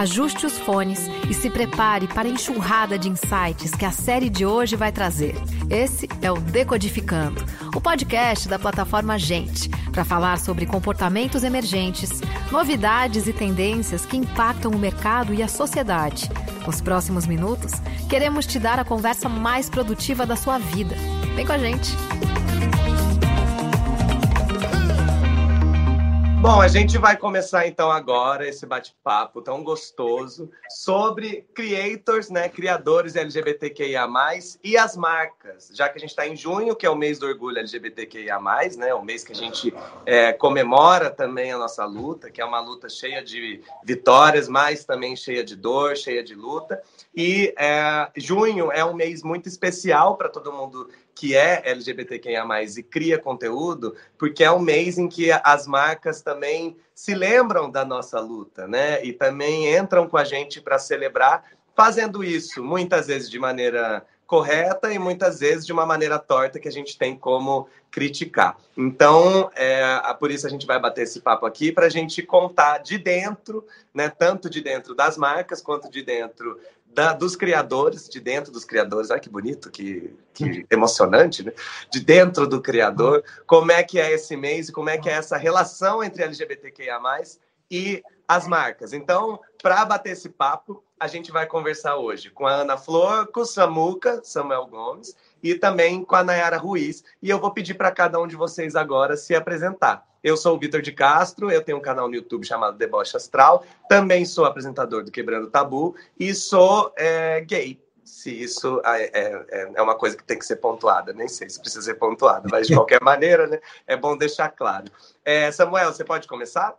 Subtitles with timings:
[0.00, 0.98] Ajuste os fones
[1.28, 5.34] e se prepare para a enxurrada de insights que a série de hoje vai trazer.
[5.68, 7.44] Esse é o Decodificando,
[7.76, 14.70] o podcast da plataforma Gente, para falar sobre comportamentos emergentes, novidades e tendências que impactam
[14.70, 16.30] o mercado e a sociedade.
[16.66, 17.72] Nos próximos minutos,
[18.08, 20.96] queremos te dar a conversa mais produtiva da sua vida.
[21.36, 22.29] Vem com a gente!
[26.40, 33.14] Bom, a gente vai começar então agora esse bate-papo tão gostoso sobre creators, né, criadores
[33.14, 34.08] LGBTQIA+,
[34.64, 37.26] e as marcas, já que a gente está em junho, que é o mês do
[37.26, 38.40] orgulho LGBTQIA+,
[38.78, 39.74] né, o mês que a gente
[40.06, 45.14] é, comemora também a nossa luta, que é uma luta cheia de vitórias, mas também
[45.14, 46.80] cheia de dor, cheia de luta,
[47.14, 50.88] e é, junho é um mês muito especial para todo mundo
[51.20, 52.42] que é LGBTQIA+,
[52.78, 57.84] e cria conteúdo, porque é um mês em que as marcas também se lembram da
[57.84, 59.04] nossa luta, né?
[59.04, 61.44] E também entram com a gente para celebrar,
[61.76, 66.68] fazendo isso muitas vezes de maneira correta e muitas vezes de uma maneira torta que
[66.68, 68.56] a gente tem como criticar.
[68.74, 72.78] Então, é, por isso a gente vai bater esse papo aqui para a gente contar
[72.78, 76.58] de dentro, né, tanto de dentro das marcas quanto de dentro
[76.92, 81.52] da, dos criadores, de dentro dos criadores, olha que bonito, que, que emocionante, né?
[81.90, 85.12] De dentro do criador, como é que é esse mês e como é que é
[85.12, 87.00] essa relação entre LGBTQIA+,
[87.70, 88.92] e as marcas.
[88.92, 93.40] Então, para bater esse papo, a gente vai conversar hoje com a Ana Flor, com
[93.40, 97.04] o Samuca, Samuel Gomes, e também com a Nayara Ruiz.
[97.22, 100.06] E eu vou pedir para cada um de vocês agora se apresentar.
[100.22, 103.64] Eu sou o Vitor de Castro, eu tenho um canal no YouTube chamado Deboche Astral,
[103.88, 107.80] também sou apresentador do Quebrando Tabu e sou é, gay.
[108.04, 111.60] Se isso é, é, é, uma coisa que tem que ser pontuada, nem sei se
[111.60, 114.90] precisa ser pontuada, mas de qualquer maneira, né, é bom deixar claro.
[115.24, 116.74] É, Samuel, você pode começar?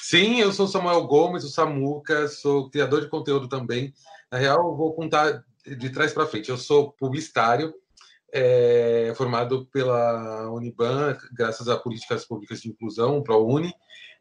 [0.00, 3.92] Sim, eu sou Samuel Gomes, o Samuca, sou criador de conteúdo também.
[4.30, 6.48] Na real, eu vou contar de trás para frente.
[6.48, 7.74] Eu sou publicitário,
[8.32, 13.72] é, formado pela Uniban, graças a políticas públicas de inclusão, ProUni.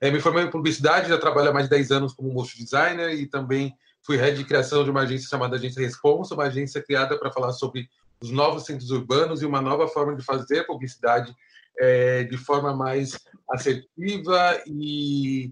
[0.01, 3.13] É, me formei em publicidade, já trabalho há mais de 10 anos como motion designer
[3.13, 7.17] e também fui head de criação de uma agência chamada Agência Responsa, uma agência criada
[7.17, 7.89] para falar sobre
[8.21, 11.35] os novos centros urbanos e uma nova forma de fazer publicidade
[11.77, 13.19] é, de forma mais
[13.49, 15.51] assertiva e,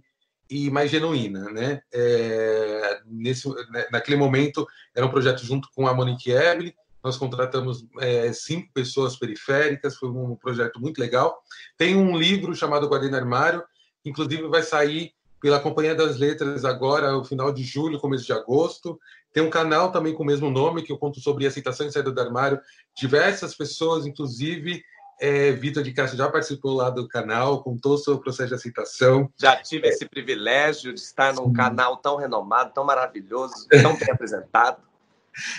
[0.50, 1.81] e mais genuína, né?
[1.94, 7.85] É, nesse, né, naquele momento era um projeto junto com a Monique Eble, nós contratamos
[8.00, 11.38] é, cinco pessoas periféricas, foi um projeto muito legal.
[11.78, 13.63] Tem um livro chamado Guardiã Armário,
[14.03, 18.34] que inclusive vai sair pela Companhia das Letras agora, no final de julho, começo de
[18.34, 19.00] agosto.
[19.31, 22.12] Tem um canal também com o mesmo nome, que eu conto sobre aceitação e saída
[22.12, 22.59] do armário.
[22.97, 24.84] Diversas pessoas, inclusive
[25.19, 29.31] é, Vitor de Castro já participou lá do canal, contou sobre o processo de aceitação.
[29.38, 29.90] Já tive é.
[29.90, 34.87] esse privilégio de estar num canal tão renomado, tão maravilhoso, tão bem apresentado.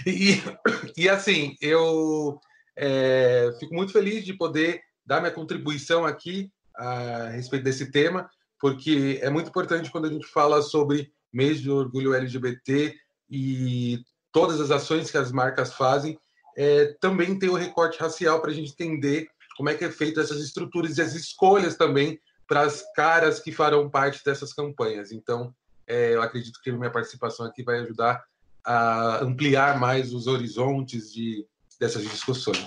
[0.06, 0.42] E,
[0.96, 2.40] e assim, eu
[2.76, 8.28] é, fico muito feliz de poder dar minha contribuição aqui a respeito desse tema,
[8.60, 12.94] porque é muito importante quando a gente fala sobre mês de orgulho LGBT
[13.30, 14.00] e
[14.32, 16.18] todas as ações que as marcas fazem,
[16.56, 20.20] é, também ter o recorte racial para a gente entender como é que é feito
[20.20, 25.12] essas estruturas e as escolhas também para as caras que farão parte dessas campanhas.
[25.12, 25.54] Então,
[25.86, 28.22] é, eu acredito que minha participação aqui vai ajudar
[28.68, 31.46] a ampliar mais os horizontes de,
[31.80, 32.66] dessas discussões.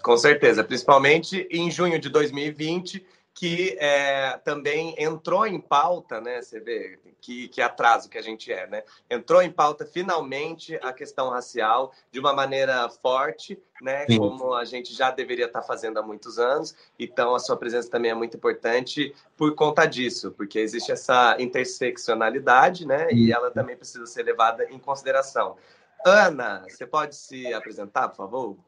[0.00, 3.04] Com certeza, principalmente em junho de 2020,
[3.38, 6.42] que é, também entrou em pauta, né?
[6.42, 8.82] Você vê que, que atraso que a gente é, né?
[9.08, 14.06] Entrou em pauta finalmente a questão racial de uma maneira forte, né?
[14.06, 14.18] Sim.
[14.18, 16.74] Como a gente já deveria estar fazendo há muitos anos.
[16.98, 22.84] Então, a sua presença também é muito importante por conta disso, porque existe essa interseccionalidade,
[22.84, 23.06] né?
[23.12, 25.56] E ela também precisa ser levada em consideração.
[26.04, 28.58] Ana, você pode se apresentar, por favor?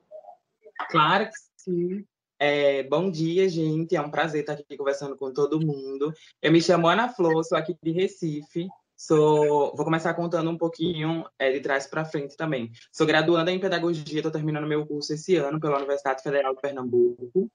[0.88, 2.06] Claro que sim.
[2.42, 3.94] É, bom dia, gente.
[3.94, 6.10] É um prazer estar aqui conversando com todo mundo.
[6.40, 8.66] Eu me chamo Ana Flor, sou aqui de Recife.
[8.96, 12.70] Sou, vou começar contando um pouquinho é, de trás para frente também.
[12.90, 17.50] Sou graduanda em pedagogia, estou terminando meu curso esse ano pela Universidade Federal de Pernambuco.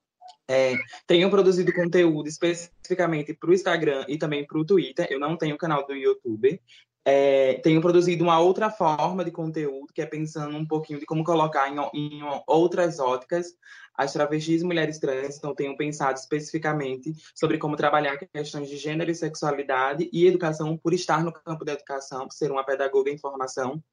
[0.47, 0.75] É,
[1.07, 5.07] tenho produzido conteúdo especificamente para o Instagram e também para o Twitter.
[5.09, 6.61] Eu não tenho canal do YouTube.
[7.03, 11.23] É, tenho produzido uma outra forma de conteúdo, que é pensando um pouquinho de como
[11.23, 13.53] colocar em, em outras óticas
[13.97, 15.37] as travestis e mulheres trans.
[15.37, 20.93] Então, tenho pensado especificamente sobre como trabalhar questões de gênero e sexualidade e educação por
[20.93, 23.83] estar no campo da educação, por ser uma pedagoga em formação.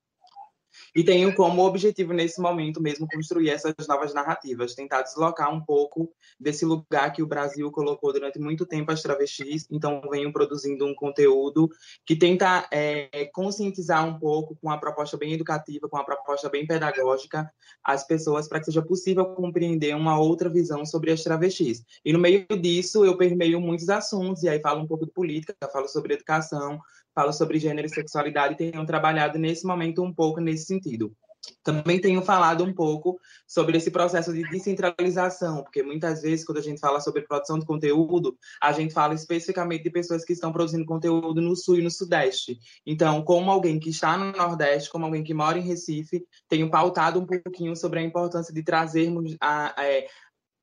[0.95, 6.13] E tenho como objetivo, nesse momento mesmo, construir essas novas narrativas, tentar deslocar um pouco
[6.39, 9.67] desse lugar que o Brasil colocou durante muito tempo as travestis.
[9.71, 11.71] Então, venho produzindo um conteúdo
[12.05, 16.67] que tenta é, conscientizar um pouco, com uma proposta bem educativa, com uma proposta bem
[16.67, 17.51] pedagógica,
[17.83, 21.85] as pessoas, para que seja possível compreender uma outra visão sobre as travestis.
[22.05, 25.55] E no meio disso, eu permeio muitos assuntos, e aí falo um pouco de política,
[25.73, 26.81] falo sobre educação,
[27.15, 31.15] falo sobre gênero e sexualidade, e tenho trabalhado nesse momento um pouco nesse sentido.
[31.63, 36.63] Também tenho falado um pouco sobre esse processo de descentralização, porque muitas vezes, quando a
[36.63, 40.85] gente fala sobre produção de conteúdo, a gente fala especificamente de pessoas que estão produzindo
[40.85, 42.59] conteúdo no Sul e no Sudeste.
[42.87, 47.19] Então, como alguém que está no Nordeste, como alguém que mora em Recife, tenho pautado
[47.19, 50.07] um pouquinho sobre a importância de trazermos a, a, é,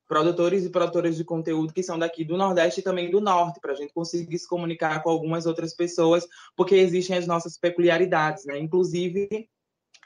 [0.10, 3.74] produtores e produtoras de conteúdo que são daqui do Nordeste e também do Norte, para
[3.74, 6.28] a gente conseguir se comunicar com algumas outras pessoas,
[6.58, 8.58] porque existem as nossas peculiaridades, né?
[8.58, 9.48] Inclusive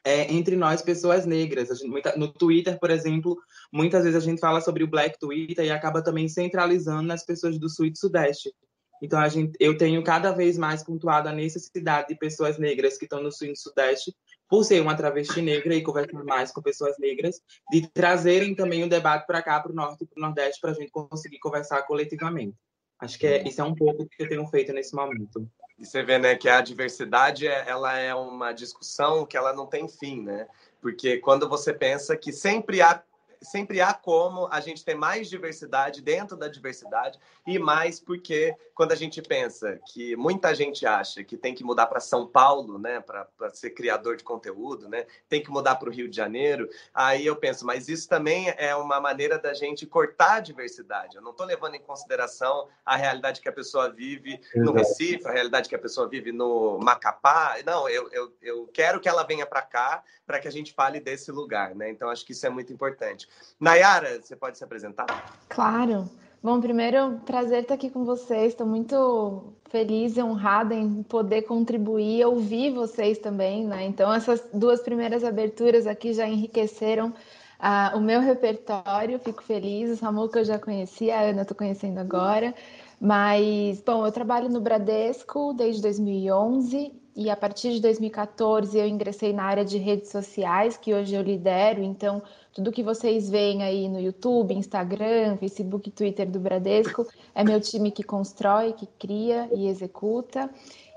[0.04, 1.70] é, entre nós, pessoas negras.
[1.70, 3.38] Gente, muita, no Twitter, por exemplo,
[3.72, 7.58] muitas vezes a gente fala sobre o Black Twitter e acaba também centralizando nas pessoas
[7.58, 8.54] do Sul e do Sudeste.
[9.02, 13.06] Então, a gente, eu tenho cada vez mais pontuado a necessidade de pessoas negras que
[13.06, 14.14] estão no Sul e no Sudeste,
[14.54, 17.42] por ser uma travesti negra e conversar mais com pessoas negras,
[17.72, 20.70] de trazerem também o debate para cá, para o Norte e para o Nordeste, para
[20.70, 22.56] a gente conseguir conversar coletivamente.
[23.00, 25.50] Acho que é, isso é um pouco que eu tenho feito nesse momento.
[25.80, 29.66] E você vê, né, que a diversidade é, ela é uma discussão que ela não
[29.66, 30.48] tem fim, né?
[30.80, 33.02] Porque quando você pensa que sempre há
[33.44, 38.92] sempre há como a gente ter mais diversidade dentro da diversidade e mais porque quando
[38.92, 43.00] a gente pensa que muita gente acha que tem que mudar para São Paulo, né,
[43.02, 47.26] para ser criador de conteúdo, né, tem que mudar para o Rio de Janeiro, aí
[47.26, 51.16] eu penso, mas isso também é uma maneira da gente cortar a diversidade.
[51.16, 55.32] Eu não estou levando em consideração a realidade que a pessoa vive no Recife, a
[55.32, 57.58] realidade que a pessoa vive no Macapá.
[57.66, 61.00] Não, eu, eu, eu quero que ela venha para cá para que a gente fale
[61.00, 61.90] desse lugar, né?
[61.90, 63.28] Então acho que isso é muito importante.
[63.60, 65.06] Nayara, você pode se apresentar?
[65.50, 66.10] Claro.
[66.44, 68.52] Bom, primeiro, prazer estar aqui com vocês.
[68.52, 73.86] Estou muito feliz e honrada em poder contribuir ouvir vocês também, né?
[73.86, 79.18] Então, essas duas primeiras aberturas aqui já enriqueceram uh, o meu repertório.
[79.20, 79.92] Fico feliz.
[79.92, 82.54] O Samuca eu já conhecia, a Ana estou conhecendo agora.
[83.00, 89.32] Mas, bom, eu trabalho no Bradesco desde 2011 e a partir de 2014 eu ingressei
[89.32, 91.82] na área de redes sociais, que hoje eu lidero.
[91.82, 92.22] Então,
[92.54, 97.90] tudo que vocês veem aí no YouTube, Instagram, Facebook, Twitter do Bradesco é meu time
[97.90, 100.50] que constrói, que cria e executa.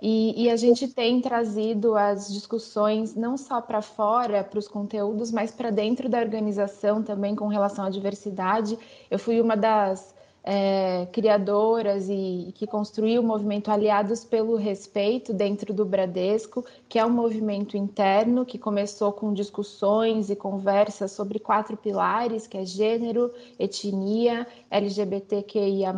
[0.03, 5.33] E, e a gente tem trazido as discussões não só para fora, para os conteúdos,
[5.33, 8.79] mas para dentro da organização também com relação à diversidade.
[9.11, 10.15] Eu fui uma das
[10.49, 17.05] é, criadoras e, que construiu o movimento Aliados pelo Respeito dentro do Bradesco, que é
[17.05, 23.33] um movimento interno que começou com discussões e conversas sobre quatro pilares, que é gênero,
[23.59, 25.93] etnia, LGBTQIA+,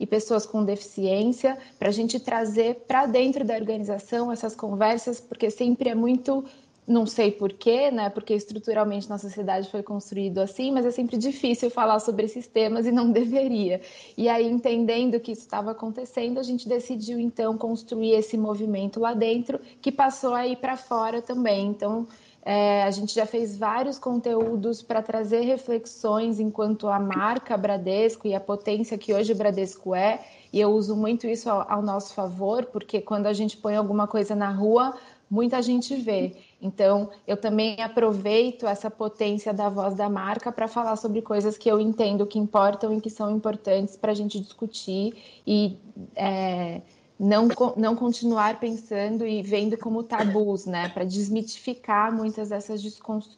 [0.00, 5.48] e pessoas com deficiência, para a gente trazer para dentro da organização essas conversas, porque
[5.48, 6.44] sempre é muito
[6.90, 8.10] não sei porquê, né?
[8.10, 12.84] Porque estruturalmente nossa sociedade foi construído assim, mas é sempre difícil falar sobre esses temas
[12.84, 13.80] e não deveria.
[14.16, 19.14] E aí, entendendo que isso estava acontecendo, a gente decidiu então construir esse movimento lá
[19.14, 21.68] dentro, que passou aí para fora também.
[21.68, 22.08] Então,
[22.42, 28.34] é, a gente já fez vários conteúdos para trazer reflexões enquanto a marca Bradesco e
[28.34, 30.24] a potência que hoje o Bradesco é.
[30.52, 34.08] E eu uso muito isso ao, ao nosso favor, porque quando a gente põe alguma
[34.08, 34.96] coisa na rua,
[35.30, 36.34] muita gente vê.
[36.62, 41.70] Então, eu também aproveito essa potência da voz da marca para falar sobre coisas que
[41.70, 45.14] eu entendo que importam e que são importantes para a gente discutir
[45.46, 45.78] e
[46.14, 46.82] é,
[47.18, 50.88] não, não continuar pensando e vendo como tabus, né?
[50.88, 52.82] Para desmitificar muitas dessas,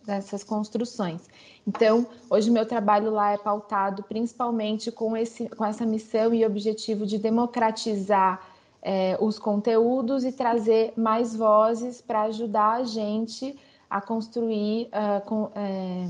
[0.04, 1.22] dessas construções.
[1.66, 7.06] Então, hoje meu trabalho lá é pautado principalmente com, esse, com essa missão e objetivo
[7.06, 8.51] de democratizar
[8.82, 13.56] é, os conteúdos e trazer mais vozes para ajudar a gente
[13.88, 16.06] a construir uh, com, é,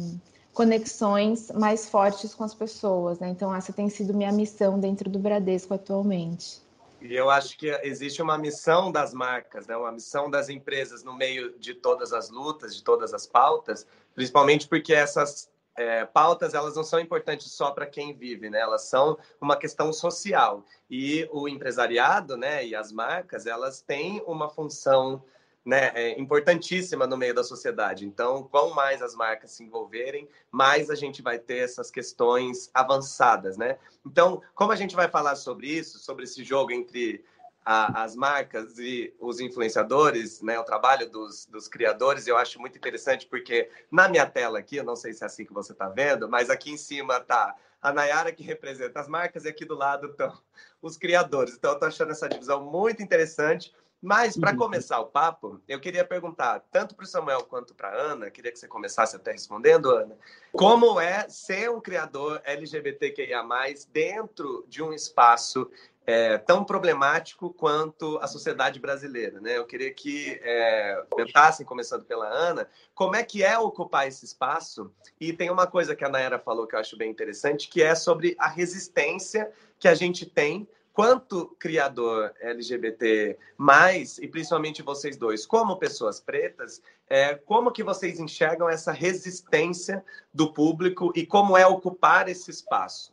[0.54, 3.18] conexões mais fortes com as pessoas.
[3.18, 3.28] Né?
[3.28, 6.62] Então, essa tem sido minha missão dentro do Bradesco atualmente.
[7.00, 9.76] E eu acho que existe uma missão das marcas, né?
[9.76, 14.68] uma missão das empresas no meio de todas as lutas, de todas as pautas, principalmente
[14.68, 18.60] porque essas é, pautas elas não são importantes só para quem vive, né?
[18.60, 22.64] Elas são uma questão social e o empresariado, né?
[22.66, 25.22] E as marcas elas têm uma função
[25.64, 28.04] né, é, importantíssima no meio da sociedade.
[28.04, 33.56] Então, quanto mais as marcas se envolverem, mais a gente vai ter essas questões avançadas,
[33.56, 33.78] né?
[34.04, 37.24] Então, como a gente vai falar sobre isso, sobre esse jogo entre
[37.64, 42.76] a, as marcas e os influenciadores, né, o trabalho dos, dos criadores, eu acho muito
[42.76, 45.88] interessante, porque na minha tela aqui, eu não sei se é assim que você está
[45.88, 49.74] vendo, mas aqui em cima está a Nayara, que representa as marcas, e aqui do
[49.74, 50.32] lado estão
[50.80, 51.54] os criadores.
[51.54, 53.74] Então, eu estou achando essa divisão muito interessante.
[54.04, 54.58] Mas, para uhum.
[54.58, 58.50] começar o papo, eu queria perguntar, tanto para o Samuel quanto para a Ana, queria
[58.50, 60.18] que você começasse até respondendo, Ana,
[60.50, 63.44] como é ser um criador LGBTQIA,
[63.92, 65.70] dentro de um espaço
[66.06, 69.40] é, tão problemático quanto a sociedade brasileira.
[69.40, 69.56] Né?
[69.56, 74.92] Eu queria que é, comentassem, começando pela Ana, como é que é ocupar esse espaço.
[75.20, 77.94] E tem uma coisa que a Nayara falou que eu acho bem interessante, que é
[77.94, 85.46] sobre a resistência que a gente tem quanto criador LGBT, mais, e principalmente vocês dois,
[85.46, 90.04] como pessoas pretas, é, como que vocês enxergam essa resistência
[90.34, 93.12] do público e como é ocupar esse espaço?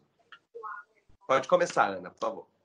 [1.26, 2.59] Pode começar, Ana, por favor.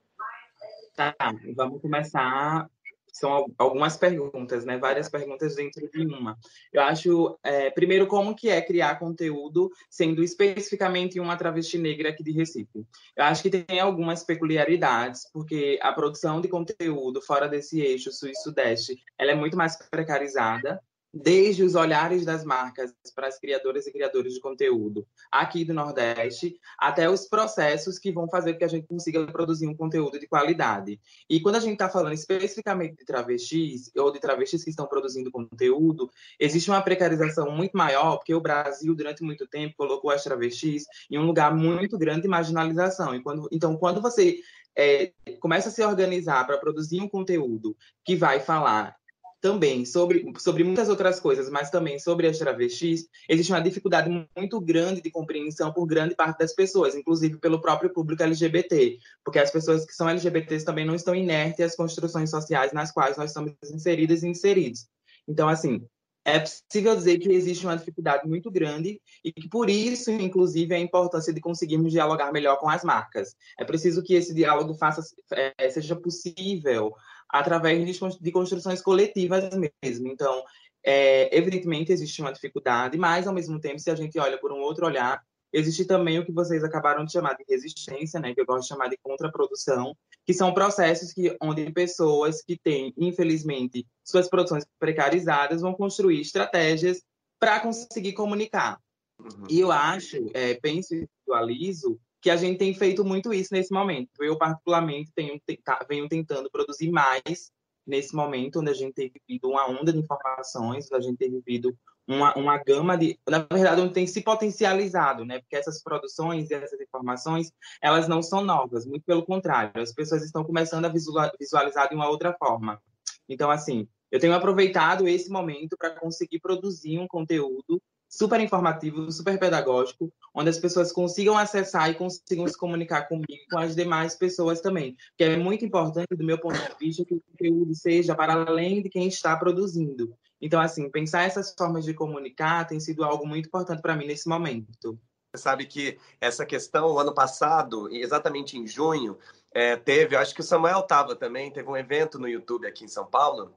[0.94, 1.14] Tá,
[1.56, 2.68] vamos começar.
[3.12, 4.76] São algumas perguntas, né?
[4.76, 6.36] Várias perguntas dentro de uma.
[6.72, 12.24] Eu acho, é, primeiro, como que é criar conteúdo sendo especificamente uma travesti negra aqui
[12.24, 12.84] de Recife?
[13.16, 18.30] Eu acho que tem algumas peculiaridades, porque a produção de conteúdo fora desse eixo sul
[18.30, 20.80] e sudeste, ela é muito mais precarizada,
[21.14, 26.58] desde os olhares das marcas para as criadoras e criadores de conteúdo aqui do Nordeste,
[26.76, 30.26] até os processos que vão fazer com que a gente consiga produzir um conteúdo de
[30.26, 31.00] qualidade.
[31.30, 35.30] E quando a gente está falando especificamente de travestis, ou de travestis que estão produzindo
[35.30, 40.84] conteúdo, existe uma precarização muito maior, porque o Brasil, durante muito tempo, colocou as travestis
[41.08, 43.20] em um lugar muito grande de marginalização.
[43.22, 44.40] Quando, então, quando você
[44.76, 48.96] é, começa a se organizar para produzir um conteúdo que vai falar
[49.44, 54.58] também sobre, sobre muitas outras coisas, mas também sobre as travestis, existe uma dificuldade muito
[54.58, 59.50] grande de compreensão por grande parte das pessoas, inclusive pelo próprio público LGBT, porque as
[59.50, 63.52] pessoas que são LGBTs também não estão inertes às construções sociais nas quais nós estamos
[63.70, 64.86] inseridas e inseridos.
[65.28, 65.86] Então, assim,
[66.24, 70.78] é possível dizer que existe uma dificuldade muito grande e que por isso, inclusive, a
[70.78, 73.36] importância de conseguirmos dialogar melhor com as marcas.
[73.58, 75.02] É preciso que esse diálogo faça,
[75.32, 76.94] é, seja possível
[77.28, 79.50] através de construções coletivas
[79.82, 80.08] mesmo.
[80.08, 80.42] Então,
[80.82, 84.60] é, evidentemente, existe uma dificuldade, mas, ao mesmo tempo, se a gente olha por um
[84.60, 88.46] outro olhar, existe também o que vocês acabaram de chamar de resistência, né, que eu
[88.46, 94.28] gosto de chamar de contraprodução, que são processos que, onde pessoas que têm, infelizmente, suas
[94.28, 97.02] produções precarizadas vão construir estratégias
[97.38, 98.80] para conseguir comunicar.
[99.20, 99.46] Uhum.
[99.48, 103.72] E eu acho, é, penso e visualizo que a gente tem feito muito isso nesse
[103.72, 104.10] momento.
[104.20, 107.52] Eu, particularmente, tenho, tá, venho tentando produzir mais
[107.86, 111.30] nesse momento, onde a gente tem vivido uma onda de informações, onde a gente tem
[111.30, 113.18] vivido uma, uma gama de...
[113.28, 115.40] Na verdade, onde tem se potencializado, né?
[115.40, 119.80] Porque essas produções e essas informações, elas não são novas, muito pelo contrário.
[119.80, 120.92] As pessoas estão começando a
[121.38, 122.80] visualizar de uma outra forma.
[123.28, 129.38] Então, assim, eu tenho aproveitado esse momento para conseguir produzir um conteúdo super informativo, super
[129.38, 134.60] pedagógico, onde as pessoas consigam acessar e consigam se comunicar comigo com as demais pessoas
[134.60, 134.96] também.
[135.16, 138.82] Que é muito importante, do meu ponto de vista, que o conteúdo seja para além
[138.82, 140.14] de quem está produzindo.
[140.40, 144.28] Então, assim, pensar essas formas de comunicar tem sido algo muito importante para mim nesse
[144.28, 144.98] momento.
[145.32, 149.18] Você sabe que essa questão, ano passado, exatamente em junho,
[149.52, 152.88] é, teve, acho que o Samuel estava também, teve um evento no YouTube aqui em
[152.88, 153.52] São Paulo,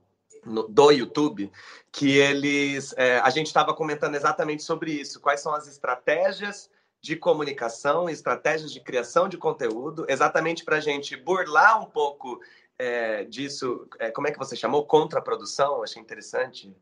[0.45, 1.51] no, do YouTube,
[1.91, 2.93] que eles.
[2.97, 5.19] É, a gente estava comentando exatamente sobre isso.
[5.19, 6.69] Quais são as estratégias
[7.01, 12.39] de comunicação, estratégias de criação de conteúdo, exatamente para a gente burlar um pouco
[12.79, 13.87] é, disso.
[13.99, 14.85] É, como é que você chamou?
[14.85, 15.83] Contraprodução?
[15.83, 16.75] Achei interessante.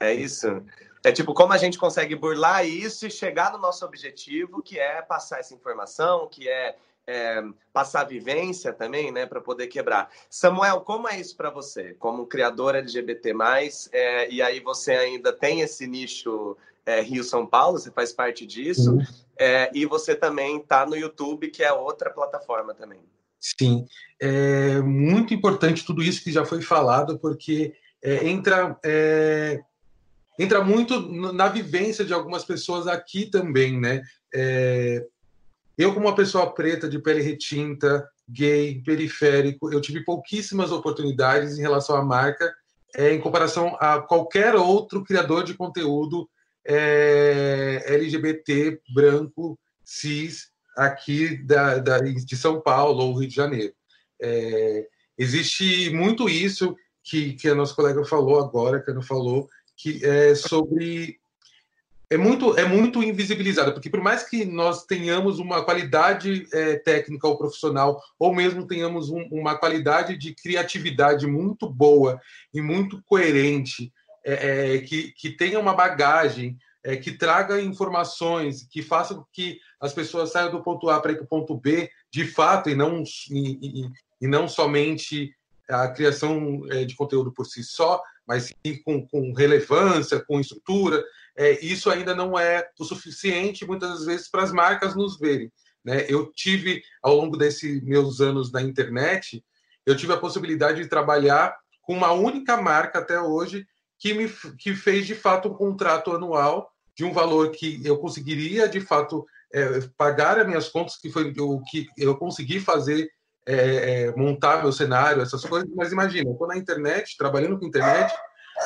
[0.00, 0.62] É isso.
[1.04, 5.02] É tipo, como a gente consegue burlar isso e chegar no nosso objetivo, que é
[5.02, 6.76] passar essa informação, que é
[7.08, 10.10] é, passar vivência também, né, para poder quebrar.
[10.28, 13.32] Samuel, como é isso para você, como criador LGBT+,
[13.92, 18.92] é, e aí você ainda tem esse nicho é, Rio-São Paulo, você faz parte disso,
[18.92, 19.02] uhum.
[19.40, 22.98] É, e você também está no YouTube, que é outra plataforma também.
[23.40, 23.86] Sim,
[24.20, 29.60] é muito importante tudo isso que já foi falado, porque é, entra é,
[30.38, 31.00] entra muito
[31.32, 34.02] na vivência de algumas pessoas aqui também, né?
[34.34, 35.04] É,
[35.76, 41.62] eu, como uma pessoa preta, de pele retinta, gay, periférico, eu tive pouquíssimas oportunidades em
[41.62, 42.52] relação à marca,
[42.96, 46.28] é, em comparação a qualquer outro criador de conteúdo
[46.66, 53.74] é, LGBT, branco, cis, aqui da, da, de São Paulo ou Rio de Janeiro.
[54.20, 54.86] É,
[55.18, 60.34] existe muito isso que, que a nossa colega falou agora, que não falou, que é
[60.34, 61.18] sobre
[62.10, 67.28] é muito, é muito invisibilizada, porque por mais que nós tenhamos uma qualidade é, técnica
[67.28, 72.18] ou profissional, ou mesmo tenhamos um, uma qualidade de criatividade muito boa
[72.52, 73.92] e muito coerente,
[74.24, 76.56] é, é, que, que tenha uma bagagem,
[76.88, 81.12] é, que traga informações, que faça com que as pessoas saiam do ponto A para
[81.12, 83.90] ir para o ponto B, de fato, e não, e, e,
[84.22, 85.34] e não somente
[85.68, 91.04] a criação é, de conteúdo por si só, mas sim com, com relevância, com estrutura,
[91.36, 95.52] é, isso ainda não é o suficiente, muitas vezes, para as marcas nos verem.
[95.84, 96.06] Né?
[96.08, 99.44] Eu tive, ao longo desses meus anos na internet,
[99.84, 103.66] eu tive a possibilidade de trabalhar com uma única marca até hoje
[103.98, 104.26] que me
[104.56, 109.24] que fez de fato um contrato anual de um valor que eu conseguiria de fato
[109.54, 113.08] é, pagar as minhas contas, que foi o que eu consegui fazer
[113.46, 118.12] é, é, montar meu cenário, essas coisas, mas imagina, estou na internet, trabalhando com internet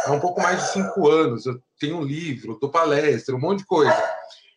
[0.06, 3.58] há um pouco mais de cinco anos, eu tenho um livro, dou palestra, um monte
[3.58, 3.94] de coisa.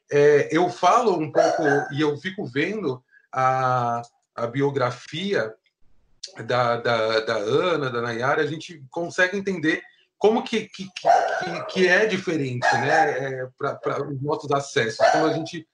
[0.09, 4.01] É, eu falo um pouco e eu fico vendo a,
[4.33, 5.53] a biografia
[6.45, 9.81] da, da, da Ana, da Nayara, a gente consegue entender
[10.17, 15.05] como que, que, que, que é diferente né, é, para os nossos acessos.
[15.11, 15.67] Quando a gente.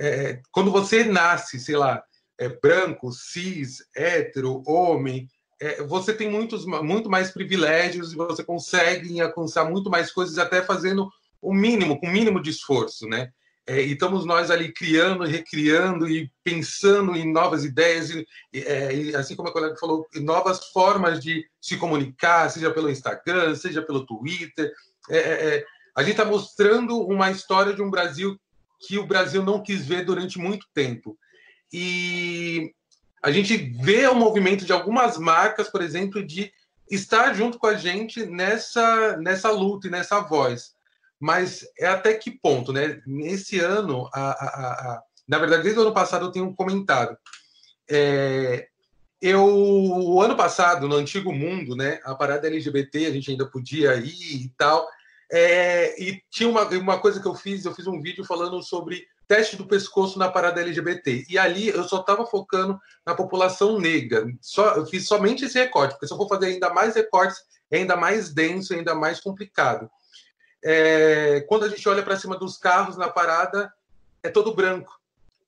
[0.00, 2.02] É, quando você nasce, sei lá,
[2.38, 5.28] é, branco, cis, hétero, homem,
[5.60, 10.62] é, você tem muitos, muito mais privilégios e você consegue alcançar muito mais coisas até
[10.62, 11.10] fazendo
[11.42, 13.30] o mínimo, com o mínimo de esforço, né?
[13.68, 19.14] É, e estamos nós ali criando, recriando e pensando em novas ideias, e, é, e,
[19.14, 24.06] assim como a colega falou, novas formas de se comunicar, seja pelo Instagram, seja pelo
[24.06, 24.72] Twitter.
[25.10, 28.40] É, é, é a gente está mostrando uma história de um Brasil
[28.80, 31.18] que o Brasil não quis ver durante muito tempo.
[31.70, 32.72] E
[33.22, 36.50] a gente vê o movimento de algumas marcas, por exemplo, de
[36.90, 40.77] estar junto com a gente nessa, nessa luta e nessa voz.
[41.20, 43.00] Mas é até que ponto, né?
[43.06, 47.16] Nesse ano, a, a, a, na verdade, desde o ano passado eu tenho um comentário.
[47.90, 48.68] É,
[49.20, 53.96] eu, o ano passado, no antigo mundo, né, a parada LGBT, a gente ainda podia
[53.96, 54.86] ir e tal.
[55.30, 59.06] É, e tinha uma, uma coisa que eu fiz, eu fiz um vídeo falando sobre
[59.26, 61.26] teste do pescoço na parada LGBT.
[61.28, 64.24] E ali eu só estava focando na população negra.
[64.40, 67.38] Só, eu fiz somente esse recorte, porque se eu for fazer ainda mais recortes,
[67.70, 69.90] é ainda mais denso, é ainda mais complicado.
[70.64, 73.72] É, quando a gente olha para cima dos carros na parada,
[74.22, 74.98] é todo branco.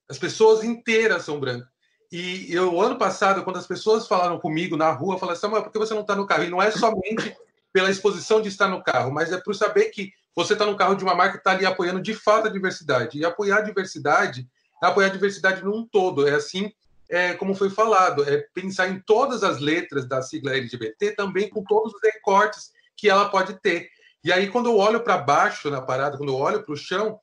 [0.08, 1.68] As pessoas inteiras são brancas.
[2.10, 5.78] E eu, ano passado, quando as pessoas falaram comigo na rua, falaram assim, por que
[5.78, 6.44] você não está no carro?
[6.44, 7.36] E não é somente
[7.72, 10.96] pela exposição de estar no carro, mas é por saber que você está no carro
[10.96, 13.18] de uma marca que está ali apoiando de fato a diversidade.
[13.18, 14.48] E apoiar a diversidade
[14.82, 16.26] é apoiar a diversidade num todo.
[16.26, 16.72] É assim
[17.10, 21.62] é, como foi falado, é pensar em todas as letras da sigla LGBT, também com
[21.64, 23.90] todos os recortes que ela pode ter.
[24.22, 27.18] E aí, quando eu olho para baixo na parada, quando eu olho para o chão,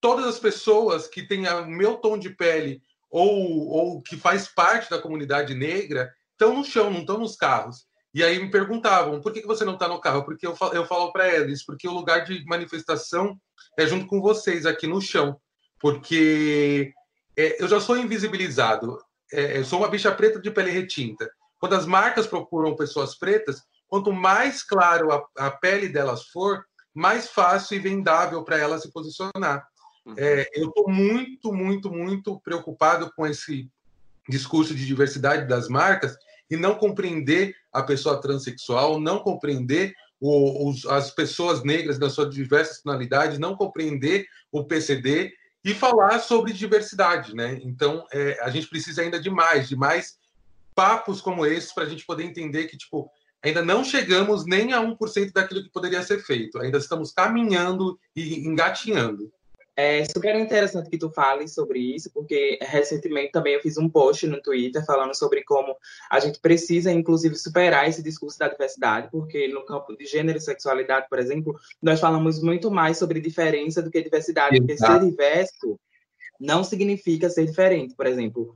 [0.00, 4.90] todas as pessoas que têm o meu tom de pele ou, ou que faz parte
[4.90, 7.86] da comunidade negra estão no chão, não estão nos carros.
[8.14, 10.24] E aí me perguntavam, por que, você não está no carro?
[10.24, 13.38] Porque eu falo, eu falo para eles, porque o lugar de manifestação
[13.78, 15.40] é junto com vocês, aqui no chão.
[15.80, 16.92] Porque
[17.36, 18.98] é, eu já sou invisibilizado,
[19.32, 21.30] é, eu sou uma bicha preta de pele retinta.
[21.58, 27.28] Quando as marcas procuram pessoas pretas, quanto mais claro a, a pele delas for, mais
[27.28, 29.68] fácil e vendável para elas se posicionar.
[30.06, 30.14] Uhum.
[30.16, 33.70] É, eu estou muito, muito, muito preocupado com esse
[34.26, 36.16] discurso de diversidade das marcas
[36.50, 42.34] e não compreender a pessoa transexual, não compreender o, os, as pessoas negras nas suas
[42.34, 47.60] diversas tonalidades, não compreender o PCD e falar sobre diversidade, né?
[47.62, 50.16] Então, é, a gente precisa ainda de mais, de mais
[50.74, 54.80] papos como esses para a gente poder entender que, tipo, ainda não chegamos nem a
[54.80, 56.58] 1% daquilo que poderia ser feito.
[56.58, 59.32] Ainda estamos caminhando e engatinhando.
[59.74, 64.26] É super interessante que tu fale sobre isso, porque recentemente também eu fiz um post
[64.26, 65.74] no Twitter falando sobre como
[66.10, 70.42] a gente precisa, inclusive, superar esse discurso da diversidade, porque no campo de gênero e
[70.42, 74.66] sexualidade, por exemplo, nós falamos muito mais sobre diferença do que diversidade, Exato.
[74.66, 75.80] porque ser diverso
[76.38, 77.94] não significa ser diferente.
[77.94, 78.54] Por exemplo,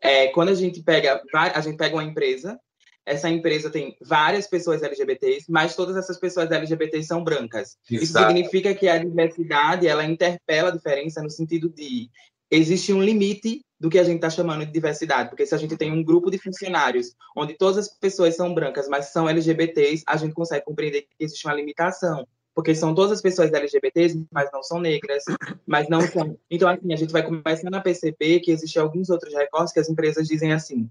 [0.00, 2.58] é, quando a gente pega a gente pega uma empresa
[3.06, 7.76] essa empresa tem várias pessoas LGBTs, mas todas essas pessoas LGBTs são brancas.
[7.90, 8.04] Exato.
[8.04, 12.08] Isso significa que a diversidade, ela interpela a diferença no sentido de
[12.50, 15.76] existe um limite do que a gente está chamando de diversidade, porque se a gente
[15.76, 20.16] tem um grupo de funcionários onde todas as pessoas são brancas, mas são LGBTs, a
[20.16, 24.62] gente consegue compreender que existe uma limitação, porque são todas as pessoas LGBTs, mas não
[24.62, 25.24] são negras,
[25.66, 26.38] mas não são.
[26.50, 29.88] Então, assim, a gente vai começando a perceber que existem alguns outros recortes que as
[29.88, 30.88] empresas dizem assim: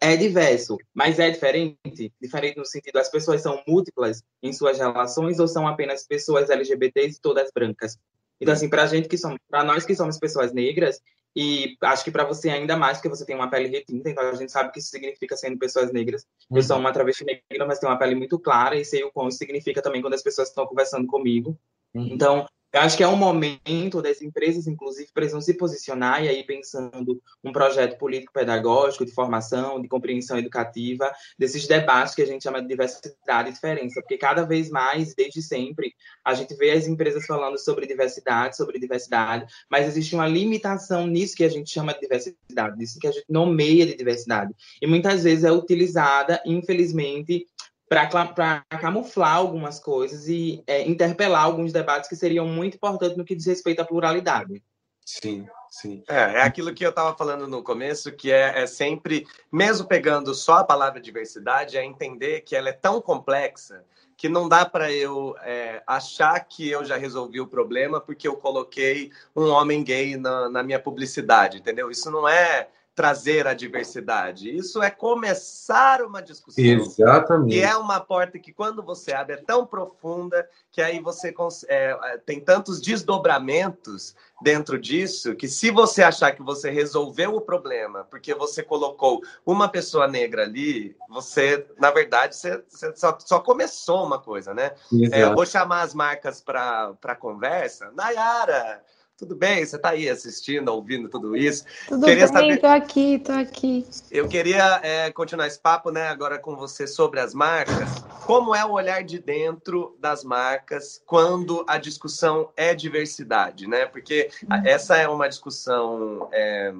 [0.00, 2.12] é diverso, mas é diferente?
[2.20, 7.16] Diferente no sentido, as pessoas são múltiplas em suas relações ou são apenas pessoas LGBTs
[7.16, 7.98] e todas brancas?
[8.40, 11.00] Então, assim, para gente que somos, para nós que somos pessoas negras,
[11.34, 14.34] e acho que para você ainda mais, porque você tem uma pele retinta, então a
[14.34, 16.26] gente sabe o que isso significa sendo pessoas negras.
[16.50, 19.28] Eu sou uma travesti negra, mas tenho uma pele muito clara, e sei o quão
[19.28, 21.58] isso significa também quando as pessoas estão conversando comigo.
[21.94, 22.08] Uhum.
[22.10, 26.44] Então, eu acho que é um momento das empresas, inclusive, precisam se posicionar e aí
[26.44, 32.60] pensando um projeto político-pedagógico de formação, de compreensão educativa, desses debates que a gente chama
[32.60, 37.24] de diversidade e diferença, porque cada vez mais, desde sempre, a gente vê as empresas
[37.24, 42.00] falando sobre diversidade, sobre diversidade, mas existe uma limitação nisso que a gente chama de
[42.00, 44.52] diversidade, nisso que a gente nomeia de diversidade.
[44.82, 47.46] E muitas vezes é utilizada, infelizmente,
[47.88, 53.34] para camuflar algumas coisas e é, interpelar alguns debates que seriam muito importantes no que
[53.34, 54.62] diz respeito à pluralidade.
[55.04, 56.02] Sim, sim.
[56.08, 60.34] É, é aquilo que eu estava falando no começo, que é, é, sempre, mesmo pegando
[60.34, 63.84] só a palavra diversidade, é entender que ela é tão complexa
[64.16, 68.34] que não dá para eu é, achar que eu já resolvi o problema porque eu
[68.34, 71.90] coloquei um homem gay na, na minha publicidade, entendeu?
[71.90, 74.48] Isso não é trazer a diversidade.
[74.48, 76.64] Isso é começar uma discussão.
[76.64, 77.54] Exatamente.
[77.54, 81.32] E é uma porta que, quando você abre, é tão profunda que aí você
[81.68, 87.40] é, é, tem tantos desdobramentos dentro disso que, se você achar que você resolveu o
[87.40, 93.40] problema porque você colocou uma pessoa negra ali, você, na verdade, você, você só, só,
[93.40, 94.72] começou uma coisa, né?
[95.12, 97.92] É, eu vou chamar as marcas para conversa.
[97.94, 98.82] Nayara,
[99.16, 99.64] tudo bem?
[99.64, 101.64] Você está aí assistindo, ouvindo tudo isso?
[101.88, 103.86] Tudo queria bem, estou aqui, estou aqui.
[104.10, 108.00] Eu queria é, continuar esse papo, né, agora com você sobre as marcas.
[108.26, 113.86] Como é o olhar de dentro das marcas quando a discussão é diversidade, né?
[113.86, 114.28] Porque
[114.64, 116.74] essa é uma discussão é,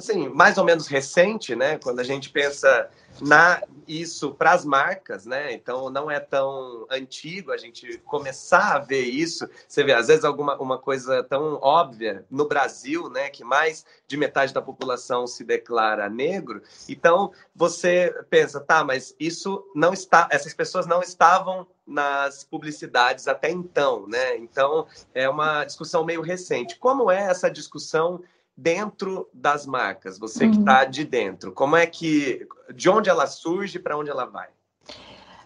[0.00, 1.78] assim, mais ou menos recente, né?
[1.78, 5.52] Quando a gente pensa na isso para as marcas, né?
[5.52, 9.48] Então não é tão antigo a gente começar a ver isso.
[9.66, 13.28] Você vê, às vezes, alguma uma coisa tão óbvia no Brasil, né?
[13.30, 16.62] Que mais de metade da população se declara negro.
[16.88, 23.50] Então você pensa, tá, mas isso não está, essas pessoas não estavam nas publicidades até
[23.50, 24.36] então, né?
[24.36, 26.78] Então é uma discussão meio recente.
[26.78, 28.22] Como é essa discussão?
[28.60, 30.90] Dentro das marcas, você que está uhum.
[30.90, 34.48] de dentro, como é que, de onde ela surge, para onde ela vai?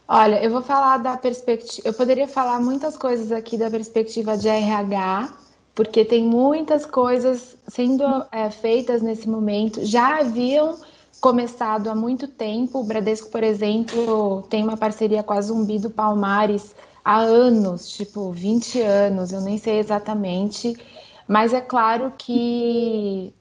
[0.07, 4.49] Olha, eu vou falar da perspectiva, eu poderia falar muitas coisas aqui da perspectiva de
[4.49, 5.33] RH,
[5.75, 10.77] porque tem muitas coisas sendo é, feitas nesse momento, já haviam
[11.21, 15.89] começado há muito tempo, o Bradesco, por exemplo, tem uma parceria com a Zumbi do
[15.89, 16.75] Palmares
[17.05, 20.77] há anos, tipo 20 anos, eu nem sei exatamente,
[21.27, 23.35] mas é claro que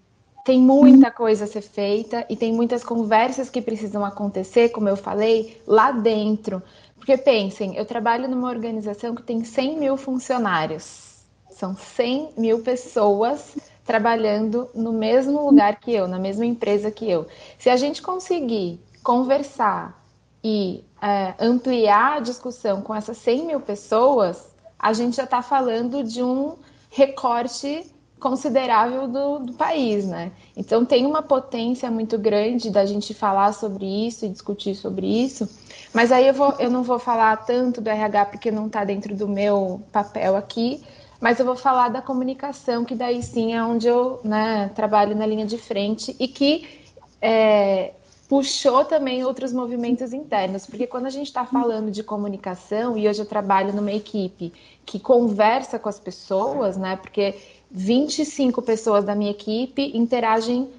[0.43, 4.97] tem muita coisa a ser feita e tem muitas conversas que precisam acontecer, como eu
[4.97, 6.61] falei, lá dentro.
[6.95, 11.23] Porque pensem, eu trabalho numa organização que tem 100 mil funcionários.
[11.49, 17.27] São 100 mil pessoas trabalhando no mesmo lugar que eu, na mesma empresa que eu.
[17.57, 20.01] Se a gente conseguir conversar
[20.43, 26.03] e é, ampliar a discussão com essas 100 mil pessoas, a gente já está falando
[26.03, 26.55] de um
[26.93, 30.32] recorte considerável do, do, país, né?
[30.56, 35.49] Então tem uma potência muito grande da gente falar sobre isso e discutir sobre isso,
[35.93, 39.13] mas aí eu, vou, eu não vou falar tanto do RH porque não está dentro
[39.13, 40.82] do meu papel aqui,
[41.19, 45.25] mas eu vou falar da comunicação, que daí sim é onde eu né, trabalho na
[45.25, 46.65] linha de frente e que
[47.21, 47.93] é,
[48.27, 53.21] puxou também outros movimentos internos, porque quando a gente está falando de comunicação, e hoje
[53.21, 54.53] eu trabalho numa equipe
[54.86, 56.95] que conversa com as pessoas, né?
[56.95, 57.36] Porque
[57.69, 60.69] 25 pessoas da minha equipe interagem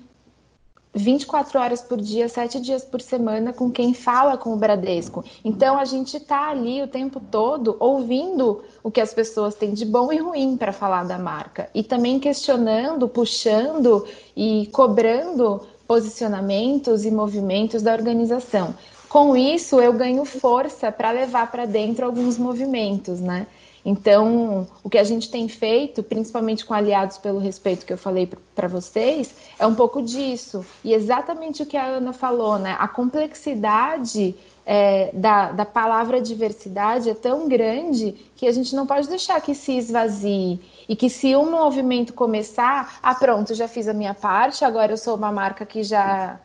[0.94, 5.24] 24 horas por dia, 7 dias por semana com quem fala com o Bradesco.
[5.44, 9.84] Então a gente está ali o tempo todo ouvindo o que as pessoas têm de
[9.84, 17.10] bom e ruim para falar da marca e também questionando, puxando e cobrando posicionamentos e
[17.10, 18.74] movimentos da organização.
[19.08, 23.46] Com isso, eu ganho força para levar para dentro alguns movimentos, né?
[23.84, 28.28] Então, o que a gente tem feito, principalmente com aliados pelo respeito que eu falei
[28.54, 30.64] para vocês, é um pouco disso.
[30.82, 32.76] E exatamente o que a Ana falou, né?
[32.78, 39.06] A complexidade é, da, da palavra diversidade é tão grande que a gente não pode
[39.06, 40.60] deixar que se esvazie.
[40.88, 44.96] E que se um movimento começar, ah, pronto, já fiz a minha parte, agora eu
[44.96, 46.38] sou uma marca que já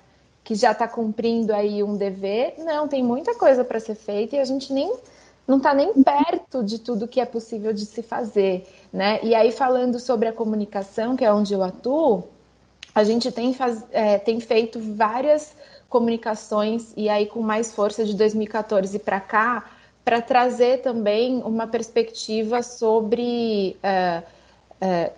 [0.44, 2.56] que já está cumprindo aí um dever.
[2.58, 4.92] Não, tem muita coisa para ser feita e a gente nem
[5.48, 9.20] não está nem perto de tudo que é possível de se fazer, né?
[9.24, 12.24] E aí falando sobre a comunicação, que é onde eu atuo,
[12.94, 15.56] a gente tem, faz, é, tem feito várias
[15.88, 19.66] comunicações e aí com mais força de 2014 para cá
[20.10, 24.28] para trazer também uma perspectiva sobre uh,
[24.82, 25.12] é,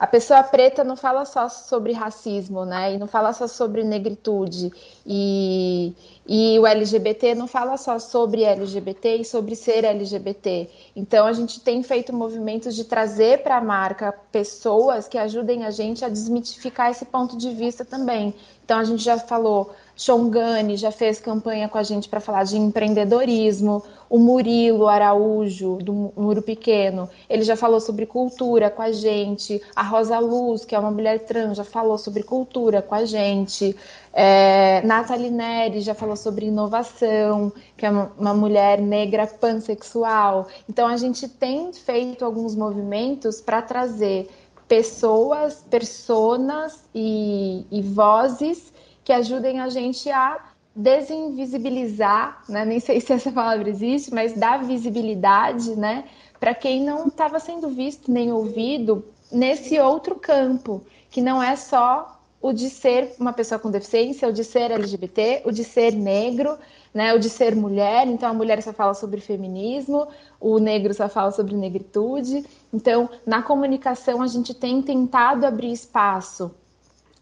[0.00, 2.94] a pessoa preta não fala só sobre racismo, né?
[2.94, 4.72] E não fala só sobre negritude.
[5.04, 5.92] E,
[6.26, 10.70] e o LGBT não fala só sobre LGBT e sobre ser LGBT.
[10.96, 15.70] Então a gente tem feito movimentos de trazer para a marca pessoas que ajudem a
[15.70, 18.34] gente a desmitificar esse ponto de vista também.
[18.64, 22.56] Então a gente já falou Xongani já fez campanha com a gente para falar de
[22.56, 23.82] empreendedorismo.
[24.08, 29.60] O Murilo Araújo, do Muro Pequeno, ele já falou sobre cultura com a gente.
[29.74, 33.76] A Rosa Luz, que é uma mulher trans, já falou sobre cultura com a gente.
[34.12, 40.46] É, Nathalie Neri já falou sobre inovação, que é uma mulher negra pansexual.
[40.68, 44.30] Então, a gente tem feito alguns movimentos para trazer
[44.68, 48.77] pessoas, personas e, e vozes
[49.08, 50.38] que ajudem a gente a
[50.76, 52.66] desinvisibilizar, né?
[52.66, 56.04] nem sei se essa palavra existe, mas dar visibilidade né?
[56.38, 62.20] para quem não estava sendo visto nem ouvido nesse outro campo, que não é só
[62.38, 66.58] o de ser uma pessoa com deficiência, o de ser LGBT, o de ser negro,
[66.92, 68.06] né, o de ser mulher.
[68.06, 70.06] Então, a mulher só fala sobre feminismo,
[70.38, 72.44] o negro só fala sobre negritude.
[72.70, 76.54] Então, na comunicação, a gente tem tentado abrir espaço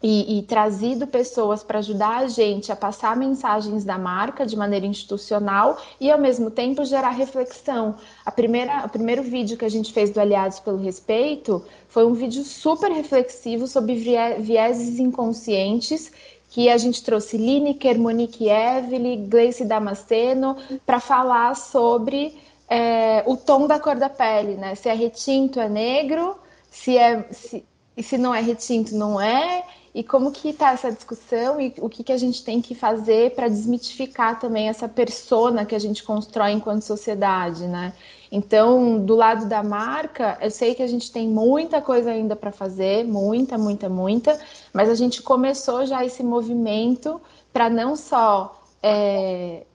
[0.01, 4.85] e, e, trazido pessoas para ajudar a gente a passar mensagens da marca de maneira
[4.85, 7.95] institucional e, ao mesmo tempo, gerar reflexão.
[8.25, 12.13] A primeira, o primeiro vídeo que a gente fez do Aliados pelo Respeito foi um
[12.13, 13.95] vídeo super reflexivo sobre
[14.39, 16.11] vieses inconscientes
[16.49, 20.55] que a gente trouxe Lineker, Monique Evely, Gleice Damasceno
[20.85, 22.37] para falar sobre
[22.69, 24.75] é, o tom da cor da pele, né?
[24.75, 26.37] Se é retinto é negro,
[26.69, 29.63] se é se, e se não é retinto não é,
[29.97, 33.33] e como que está essa discussão e o que, que a gente tem que fazer
[33.33, 37.93] para desmitificar também essa persona que a gente constrói enquanto sociedade, né?
[38.31, 42.51] Então, do lado da marca, eu sei que a gente tem muita coisa ainda para
[42.51, 44.39] fazer, muita, muita, muita,
[44.71, 47.19] mas a gente começou já esse movimento
[47.51, 49.65] para não só é,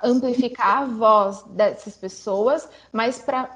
[0.00, 3.50] amplificar a voz dessas pessoas, mas para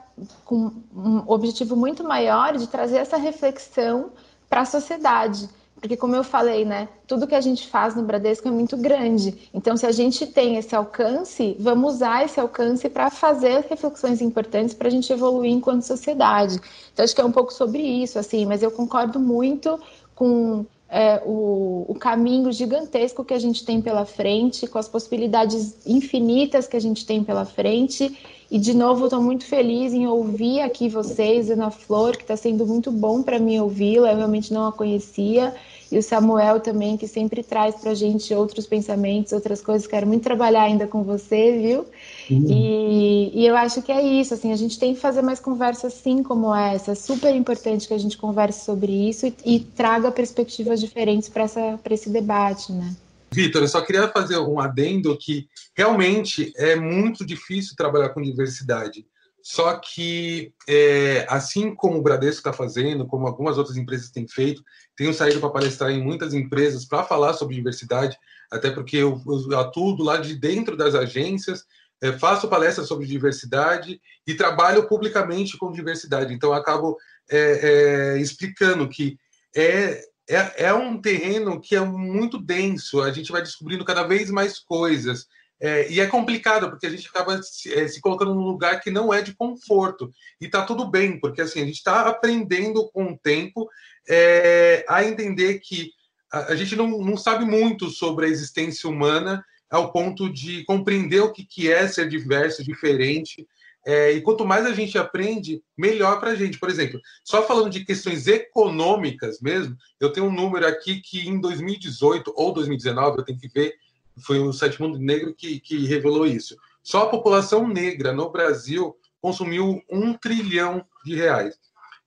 [0.44, 4.10] com um objetivo muito maior de trazer essa reflexão
[4.48, 5.48] para a sociedade.
[5.80, 9.48] Porque, como eu falei, né, tudo que a gente faz no Bradesco é muito grande.
[9.54, 14.74] Então, se a gente tem esse alcance, vamos usar esse alcance para fazer reflexões importantes
[14.74, 16.60] para a gente evoluir enquanto sociedade.
[16.92, 19.78] Então, acho que é um pouco sobre isso, assim, mas eu concordo muito
[20.14, 25.76] com é, o, o, caminho gigantesco que a gente tem pela frente, com as possibilidades
[25.86, 28.18] infinitas que a gente tem pela frente.
[28.50, 32.66] E, de novo, estou muito feliz em ouvir aqui vocês, Ana Flor, que está sendo
[32.66, 35.54] muito bom para mim ouvi-la, eu realmente não a conhecia.
[35.90, 39.86] E o Samuel também, que sempre traz para a gente outros pensamentos, outras coisas.
[39.86, 41.86] Quero muito trabalhar ainda com você, viu?
[42.30, 42.46] Uhum.
[42.48, 45.94] E, e, eu acho que é isso, assim, a gente tem que fazer mais conversas
[45.94, 46.92] assim como essa.
[46.92, 51.46] É super importante que a gente converse sobre isso e, e traga perspectivas diferentes para
[51.90, 52.94] esse debate, né?
[53.32, 59.06] Vitor, eu só queria fazer um adendo que realmente é muito difícil trabalhar com diversidade.
[59.42, 64.62] Só que, é, assim como o Bradesco está fazendo, como algumas outras empresas têm feito,
[64.96, 68.16] tenho saído para palestrar em muitas empresas para falar sobre diversidade,
[68.50, 71.64] até porque eu, eu atuo do lado de dentro das agências
[72.00, 76.32] é, faço palestras sobre diversidade e trabalho publicamente com diversidade.
[76.32, 76.96] Então, acabo
[77.30, 79.18] é, é, explicando que
[79.56, 84.30] é, é, é, um terreno que é muito denso, a gente vai descobrindo cada vez
[84.30, 85.26] mais coisas.
[85.60, 88.90] É, e é complicado, porque a gente acaba se, é, se, colocando num lugar que
[88.90, 90.12] não é de conforto.
[90.40, 93.68] E está tudo bem, porque assim, a gente está aprendendo com o tempo
[94.08, 95.90] é, a entender que
[96.30, 101.20] a, a gente não, não sabe muito sobre a existência humana ao ponto de compreender
[101.20, 103.46] o que, que é ser diverso, diferente.
[103.88, 106.58] É, e quanto mais a gente aprende, melhor para a gente.
[106.58, 111.40] Por exemplo, só falando de questões econômicas mesmo, eu tenho um número aqui que em
[111.40, 113.72] 2018 ou 2019, eu tenho que ver,
[114.18, 116.54] foi o Site Mundo Negro que, que revelou isso.
[116.82, 121.58] Só a população negra no Brasil consumiu um trilhão de reais.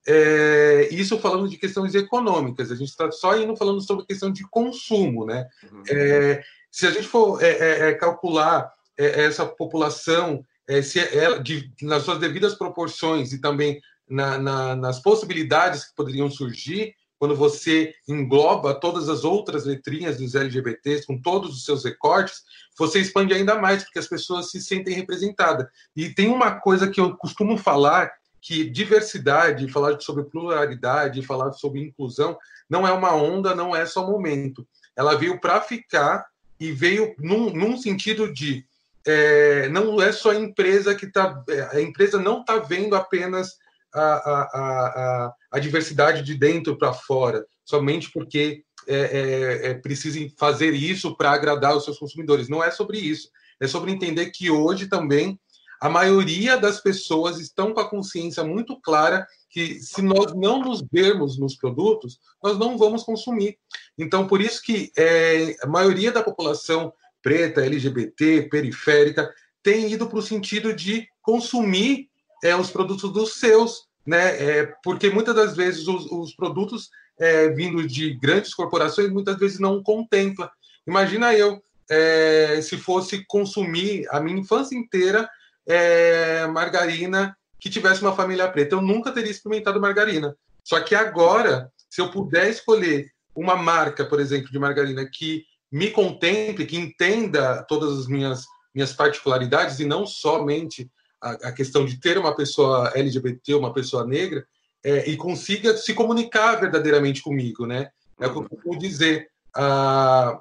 [0.06, 4.48] É, isso falando de questões econômicas, a gente está só indo falando sobre questão de
[4.48, 5.48] consumo, né?
[5.72, 5.82] Uhum.
[5.90, 11.38] É, se a gente for é, é, é calcular é, essa população é, se ela,
[11.38, 17.36] de, nas suas devidas proporções e também na, na, nas possibilidades que poderiam surgir, quando
[17.36, 22.42] você engloba todas as outras letrinhas dos LGBTs, com todos os seus recortes,
[22.76, 25.68] você expande ainda mais, porque as pessoas se sentem representadas.
[25.94, 31.80] E tem uma coisa que eu costumo falar, que diversidade, falar sobre pluralidade, falar sobre
[31.80, 32.36] inclusão,
[32.68, 34.66] não é uma onda, não é só momento.
[34.96, 36.26] Ela veio para ficar
[36.58, 38.66] e veio num, num sentido de
[39.06, 41.42] é, não é só a empresa que está.
[41.48, 43.56] É, a empresa não está vendo apenas
[43.94, 50.32] a, a, a, a diversidade de dentro para fora, somente porque é, é, é, precisem
[50.38, 52.48] fazer isso para agradar os seus consumidores.
[52.48, 53.28] Não é sobre isso.
[53.60, 55.38] É sobre entender que hoje também
[55.80, 60.82] a maioria das pessoas estão com a consciência muito clara que se nós não nos
[60.90, 63.58] vermos nos produtos, nós não vamos consumir.
[63.98, 69.32] Então, por isso que é, a maioria da população preta, LGBT, periférica,
[69.62, 72.08] tem ido para o sentido de consumir
[72.42, 74.42] é, os produtos dos seus, né?
[74.42, 79.60] É, porque muitas das vezes os, os produtos é, vindos de grandes corporações muitas vezes
[79.60, 80.50] não contempla.
[80.86, 85.28] Imagina eu é, se fosse consumir a minha infância inteira
[85.66, 88.74] é, margarina que tivesse uma família preta.
[88.74, 90.34] Eu nunca teria experimentado margarina.
[90.64, 95.90] Só que agora, se eu puder escolher uma marca, por exemplo, de margarina que me
[95.90, 101.98] contemple, que entenda todas as minhas, minhas particularidades e não somente a, a questão de
[101.98, 104.46] ter uma pessoa LGBT, uma pessoa negra,
[104.84, 107.90] é, e consiga se comunicar verdadeiramente comigo, né?
[108.20, 109.30] É o que eu costumo dizer.
[109.56, 110.40] Ah,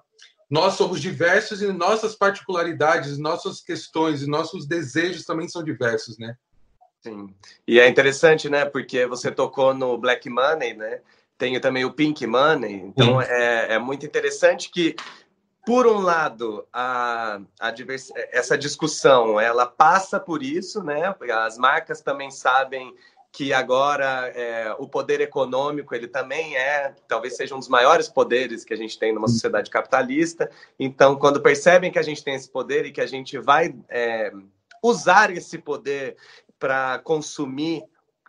[0.50, 6.36] nós somos diversos e nossas particularidades, nossas questões e nossos desejos também são diversos, né?
[7.02, 7.34] Sim.
[7.66, 8.66] E é interessante, né?
[8.66, 11.00] Porque você tocou no Black Money, né?
[11.42, 12.76] Tem também o Pink Money.
[12.86, 14.96] Então é, é muito interessante que
[15.66, 18.12] por um lado, a, a divers...
[18.32, 21.16] essa discussão ela passa por isso, né?
[21.44, 22.94] As marcas também sabem
[23.32, 28.64] que agora é, o poder econômico ele também é, talvez seja um dos maiores poderes
[28.64, 30.48] que a gente tem numa sociedade capitalista.
[30.80, 34.32] Então, quando percebem que a gente tem esse poder e que a gente vai é,
[34.84, 36.18] usar esse poder
[36.60, 37.84] para consumir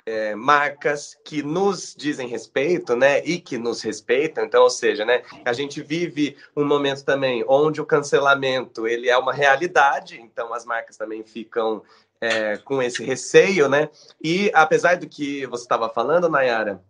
[0.07, 4.45] é, marcas que nos dizem respeito, né, e que nos respeitam.
[4.45, 9.17] Então, ou seja, né, a gente vive um momento também onde o cancelamento ele é
[9.17, 10.21] uma realidade.
[10.21, 11.83] Então, as marcas também ficam
[12.21, 13.89] é, com esse receio, né?
[14.23, 16.81] E apesar do que você estava falando, Nayara,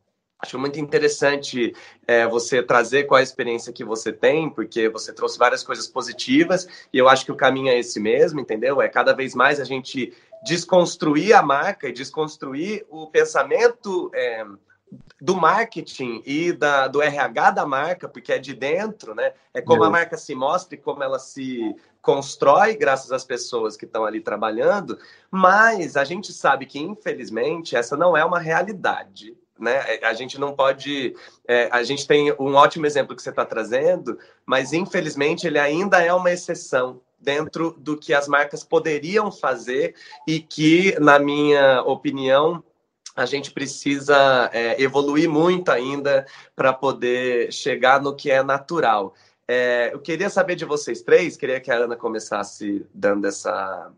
[0.42, 1.72] Acho muito interessante
[2.04, 6.66] é, você trazer qual a experiência que você tem, porque você trouxe várias coisas positivas
[6.92, 8.82] e eu acho que o caminho é esse mesmo, entendeu?
[8.82, 10.12] É cada vez mais a gente
[10.44, 14.44] desconstruir a marca e desconstruir o pensamento é,
[15.20, 19.32] do marketing e da, do RH da marca, porque é de dentro, né?
[19.54, 23.84] É como a marca se mostra e como ela se constrói graças às pessoas que
[23.84, 24.98] estão ali trabalhando,
[25.30, 29.36] mas a gente sabe que, infelizmente, essa não é uma realidade.
[29.58, 29.76] Né?
[29.94, 31.14] É, a gente não pode.
[31.46, 36.02] É, a gente tem um ótimo exemplo que você está trazendo, mas infelizmente ele ainda
[36.02, 39.94] é uma exceção dentro do que as marcas poderiam fazer
[40.26, 42.62] e que, na minha opinião,
[43.14, 49.14] a gente precisa é, evoluir muito ainda para poder chegar no que é natural.
[49.46, 53.90] É, eu queria saber de vocês três, queria que a Ana começasse dando essa,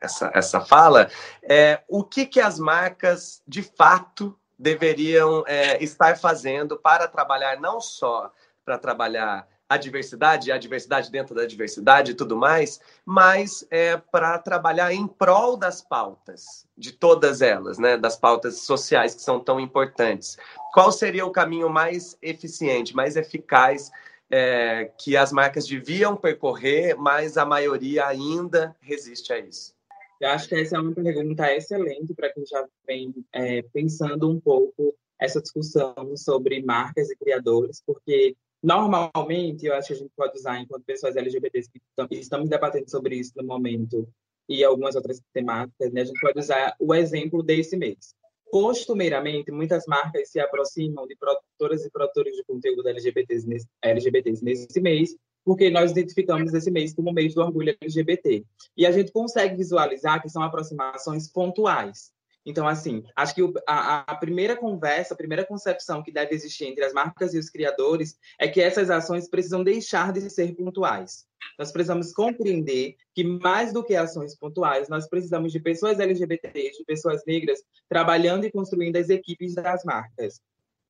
[0.00, 1.10] essa, essa fala.
[1.42, 7.80] É, o que, que as marcas, de fato, deveriam é, estar fazendo para trabalhar não
[7.80, 8.32] só
[8.64, 14.38] para trabalhar a diversidade, a diversidade dentro da diversidade e tudo mais, mas é para
[14.38, 19.60] trabalhar em prol das pautas, de todas elas, né, das pautas sociais que são tão
[19.60, 20.38] importantes.
[20.72, 23.90] Qual seria o caminho mais eficiente, mais eficaz
[24.30, 29.76] é, que as marcas deviam percorrer, mas a maioria ainda resiste a isso?
[30.20, 34.40] Eu acho que essa é uma pergunta excelente para quem já vem é, pensando um
[34.40, 40.36] pouco essa discussão sobre marcas e criadores, porque Normalmente, eu acho que a gente pode
[40.36, 41.80] usar, enquanto pessoas LGBTs que
[42.16, 44.08] estamos debatendo sobre isso no momento,
[44.48, 48.14] e algumas outras temáticas, né, a gente pode usar o exemplo desse mês.
[48.50, 54.80] Costumeiramente, muitas marcas se aproximam de produtoras e produtores de conteúdo LGBTs nesse, LGBTs nesse
[54.80, 58.44] mês, porque nós identificamos esse mês como o mês do orgulho LGBT.
[58.76, 62.10] E a gente consegue visualizar que são aproximações pontuais.
[62.48, 66.82] Então, assim, acho que a, a, primeira conversa, a primeira concepção que deve existir entre
[66.82, 71.26] as marcas e os criadores é que essas ações precisam deixar de ser pontuais.
[71.58, 76.84] Nós precisamos compreender que, mais do que ações pontuais, nós precisamos de pessoas LGBTs, de
[76.86, 80.40] pessoas negras, trabalhando e construindo as equipes das marcas.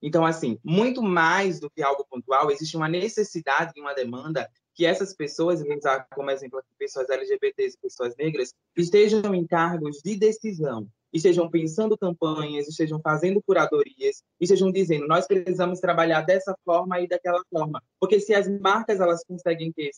[0.01, 4.87] Então, assim, muito mais do que algo pontual, existe uma necessidade e uma demanda que
[4.87, 9.97] essas pessoas, vou usar como exemplo aqui, pessoas LGBTs e pessoas negras, estejam em cargos
[10.05, 17.01] de decisão, estejam pensando campanhas, estejam fazendo curadorias, estejam dizendo, nós precisamos trabalhar dessa forma
[17.01, 17.83] e daquela forma.
[18.01, 19.91] Porque se as marcas elas conseguem ter,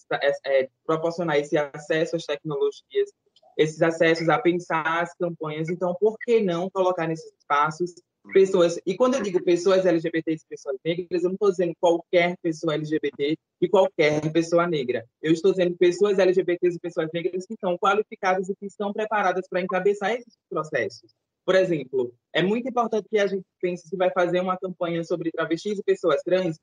[0.47, 3.11] é, proporcionar esse acesso às tecnologias,
[3.57, 7.95] esses acessos a pensar as campanhas, então por que não colocar nesses espaços
[8.33, 12.37] pessoas, e quando eu digo pessoas LGBTs e pessoas negras, eu não estou dizendo qualquer
[12.43, 15.05] pessoa LGBT e qualquer pessoa negra.
[15.23, 19.49] Eu estou dizendo pessoas LGBTs e pessoas negras que são qualificadas e que estão preparadas
[19.49, 21.13] para encabeçar esses processos.
[21.45, 25.31] Por exemplo, é muito importante que a gente pense se vai fazer uma campanha sobre
[25.31, 26.59] travestis e pessoas trans,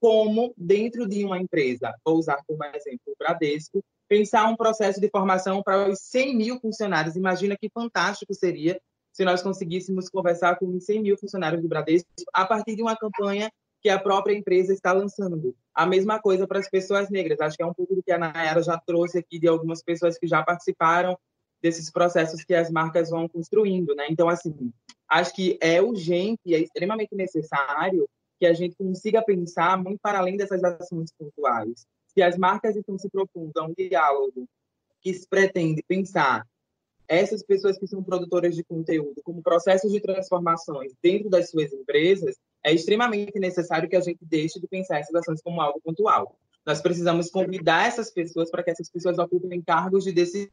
[0.00, 5.08] como dentro de uma empresa, vou usar como exemplo o Bradesco, pensar um processo de
[5.08, 7.14] formação para os 100 mil funcionários.
[7.14, 8.80] Imagina que fantástico seria
[9.12, 12.96] se nós conseguíssemos conversar com os 100 mil funcionários do Bradesco a partir de uma
[12.96, 13.50] campanha
[13.82, 15.54] que a própria empresa está lançando.
[15.74, 17.40] A mesma coisa para as pessoas negras.
[17.40, 20.16] Acho que é um pouco do que a Nayara já trouxe aqui de algumas pessoas
[20.16, 21.18] que já participaram
[21.60, 24.06] desses processos que as marcas vão construindo, né?
[24.08, 24.72] Então, assim,
[25.08, 28.08] acho que é urgente é extremamente necessário
[28.38, 31.86] que a gente consiga pensar muito para além dessas ações pontuais.
[32.08, 34.48] Se as marcas estão se propondo a um diálogo
[35.00, 36.46] que se pretende pensar
[37.14, 42.36] essas pessoas que são produtoras de conteúdo como processos de transformações dentro das suas empresas,
[42.64, 46.36] é extremamente necessário que a gente deixe de pensar essas ações como algo pontual.
[46.64, 50.50] Nós precisamos convidar essas pessoas para que essas pessoas ocupem cargos de decisão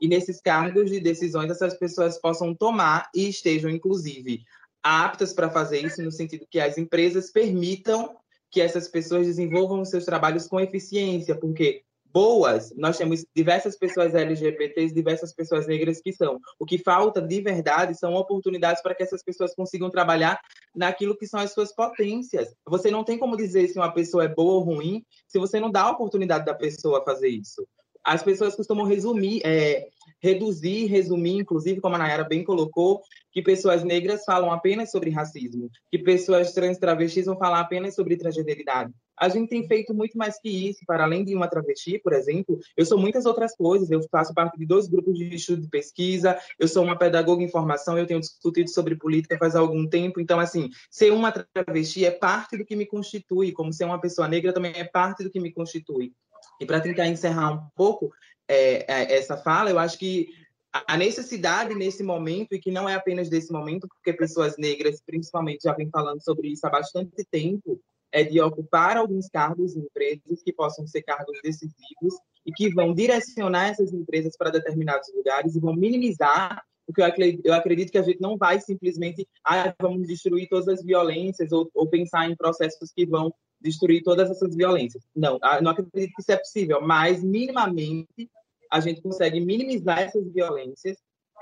[0.00, 4.42] e nesses cargos de decisões essas pessoas possam tomar e estejam, inclusive,
[4.82, 8.16] aptas para fazer isso, no sentido que as empresas permitam
[8.50, 14.14] que essas pessoas desenvolvam os seus trabalhos com eficiência, porque boas, nós temos diversas pessoas
[14.14, 16.38] LGBTs, diversas pessoas negras que são.
[16.58, 20.40] O que falta de verdade são oportunidades para que essas pessoas consigam trabalhar
[20.74, 22.54] naquilo que são as suas potências.
[22.66, 25.70] Você não tem como dizer se uma pessoa é boa ou ruim se você não
[25.70, 27.66] dá a oportunidade da pessoa fazer isso.
[28.02, 29.86] As pessoas costumam resumir, é,
[30.22, 35.70] reduzir, resumir, inclusive, como a Nayara bem colocou, que pessoas negras falam apenas sobre racismo,
[35.90, 38.92] que pessoas trans travestis vão falar apenas sobre transgeneridade.
[39.20, 42.58] A gente tem feito muito mais que isso, para além de uma travesti, por exemplo,
[42.74, 46.38] eu sou muitas outras coisas, eu faço parte de dois grupos de estudo de pesquisa,
[46.58, 50.40] eu sou uma pedagoga em formação, eu tenho discutido sobre política faz algum tempo, então,
[50.40, 54.54] assim, ser uma travesti é parte do que me constitui, como ser uma pessoa negra
[54.54, 56.14] também é parte do que me constitui.
[56.58, 58.10] E para tentar encerrar um pouco,
[58.48, 60.28] é, é, essa fala, eu acho que
[60.72, 65.64] a necessidade nesse momento, e que não é apenas desse momento, porque pessoas negras, principalmente,
[65.64, 67.80] já vem falando sobre isso há bastante tempo,
[68.12, 72.94] é de ocupar alguns cargos em empresas que possam ser cargos decisivos e que vão
[72.94, 77.02] direcionar essas empresas para determinados lugares e vão minimizar, porque
[77.44, 81.70] eu acredito que a gente não vai simplesmente, ah, vamos destruir todas as violências ou,
[81.74, 85.04] ou pensar em processos que vão destruir todas essas violências.
[85.14, 88.30] Não, ah, não acredito que isso é possível, mas minimamente
[88.70, 90.96] a gente consegue minimizar essas violências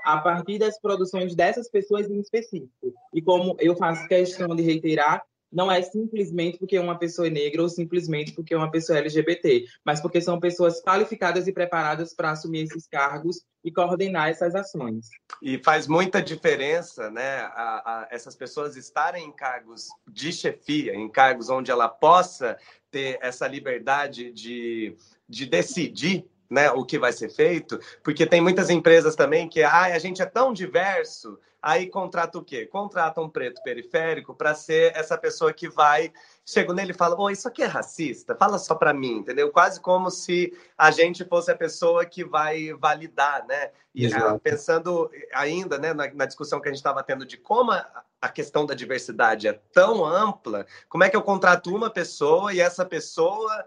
[0.05, 2.93] a partir das produções dessas pessoas em específico.
[3.13, 7.61] E como eu faço questão de reiterar, não é simplesmente porque uma pessoa é negra
[7.61, 12.31] ou simplesmente porque uma pessoa é LGBT, mas porque são pessoas qualificadas e preparadas para
[12.31, 15.09] assumir esses cargos e coordenar essas ações.
[15.41, 21.09] E faz muita diferença, né, a, a, essas pessoas estarem em cargos de chefia, em
[21.09, 22.57] cargos onde ela possa
[22.91, 24.95] ter essa liberdade de,
[25.27, 29.83] de decidir né, o que vai ser feito, porque tem muitas empresas também que ah,
[29.83, 32.65] a gente é tão diverso, aí contrata o quê?
[32.65, 36.11] Contrata um preto periférico para ser essa pessoa que vai,
[36.45, 39.51] chega nele e fala, oh, isso aqui é racista, fala só para mim, entendeu?
[39.51, 43.71] Quase como se a gente fosse a pessoa que vai validar, né?
[43.93, 47.71] E ah, pensando ainda né, na, na, discussão que a gente estava tendo de como
[47.71, 52.53] a, a questão da diversidade é tão ampla, como é que eu contrato uma pessoa
[52.53, 53.65] e essa pessoa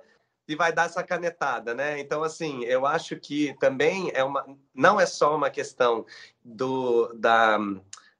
[0.48, 1.98] e vai dar essa canetada, né?
[2.00, 6.04] Então, assim, eu acho que também é uma, não é só uma questão
[6.44, 7.58] do da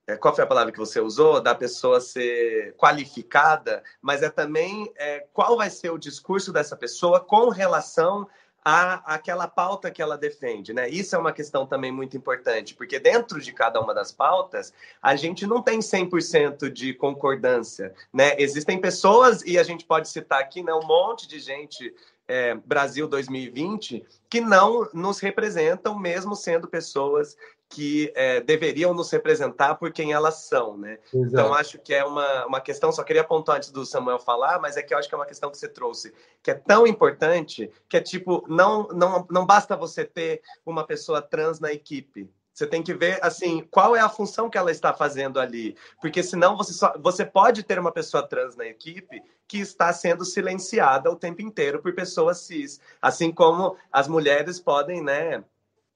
[0.07, 4.93] é, qual foi a palavra que você usou da pessoa ser qualificada, mas é também
[4.97, 8.29] é, qual vai ser o discurso dessa pessoa com relação
[8.65, 10.89] a aquela pauta que ela defende, né?
[10.89, 15.17] Isso é uma questão também muito importante, porque dentro de cada uma das pautas, a
[15.17, 18.37] gente não tem 100% de concordância, né?
[18.39, 21.93] Existem pessoas, e a gente pode citar aqui, né, um monte de gente
[22.33, 27.37] é, Brasil 2020 que não nos representam, mesmo sendo pessoas
[27.69, 30.99] que é, deveriam nos representar por quem elas são, né?
[31.13, 31.33] Exato.
[31.33, 34.79] Então, acho que é uma, uma questão, só queria apontar antes do Samuel falar, mas
[34.79, 37.71] é que eu acho que é uma questão que você trouxe, que é tão importante,
[37.89, 42.67] que é tipo, não, não, não basta você ter uma pessoa trans na equipe, você
[42.67, 46.57] tem que ver assim qual é a função que ela está fazendo ali, porque senão
[46.57, 51.17] você só, você pode ter uma pessoa trans na equipe que está sendo silenciada o
[51.17, 55.43] tempo inteiro por pessoas cis, assim como as mulheres podem, né?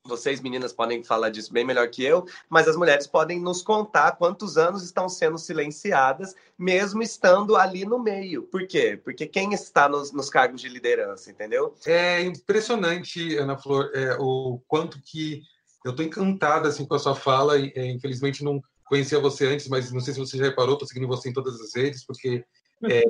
[0.06, 4.12] Vocês meninas podem falar disso bem melhor que eu, mas as mulheres podem nos contar
[4.12, 8.44] quantos anos estão sendo silenciadas, mesmo estando ali no meio.
[8.44, 9.00] Por quê?
[9.02, 11.74] Porque quem está nos, nos cargos de liderança, entendeu?
[11.84, 15.42] É impressionante, Ana Flor, é, o quanto que
[15.86, 17.58] eu estou encantado assim, com a sua fala.
[17.58, 20.86] E, é, infelizmente, não conhecia você antes, mas não sei se você já reparou, estou
[20.86, 22.44] seguindo você em todas as redes, porque
[22.84, 23.02] é,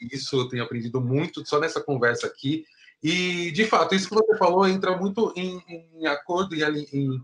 [0.00, 2.64] isso eu tenho aprendido muito só nessa conversa aqui.
[3.02, 7.20] E, de fato, isso que você falou entra muito em, em acordo, em, em,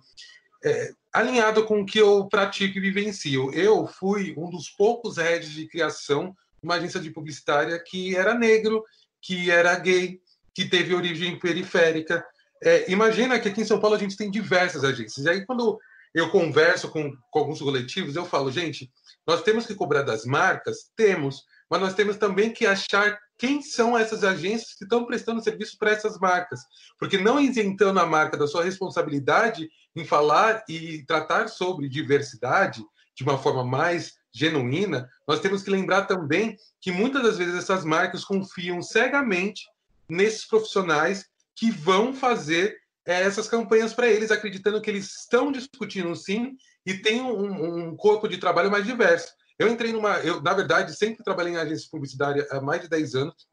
[0.62, 3.50] é, alinhado com o que eu pratico e vivencio.
[3.54, 8.34] Eu fui um dos poucos heads de criação de uma agência de publicitária que era
[8.34, 8.84] negro,
[9.22, 10.20] que era gay,
[10.54, 12.24] que teve origem periférica.
[12.62, 15.24] É, imagina que aqui em São Paulo a gente tem diversas agências.
[15.24, 15.78] E aí, quando
[16.14, 18.90] eu converso com, com alguns coletivos, eu falo, gente,
[19.26, 20.90] nós temos que cobrar das marcas?
[20.96, 25.78] Temos, mas nós temos também que achar quem são essas agências que estão prestando serviço
[25.78, 26.60] para essas marcas.
[26.98, 32.84] Porque não isentando a marca da sua responsabilidade em falar e tratar sobre diversidade
[33.16, 37.84] de uma forma mais genuína, nós temos que lembrar também que muitas das vezes essas
[37.84, 39.64] marcas confiam cegamente
[40.08, 41.29] nesses profissionais
[41.60, 42.74] que vão fazer
[43.06, 46.56] é, essas campanhas para eles, acreditando que eles estão discutindo sim
[46.86, 49.34] e tem um, um, corpo de trabalho mais diverso.
[49.58, 50.20] Eu entrei numa.
[50.20, 53.46] Eu, na verdade, sempre trabalhei em agência publicitária há mais de 10 anos,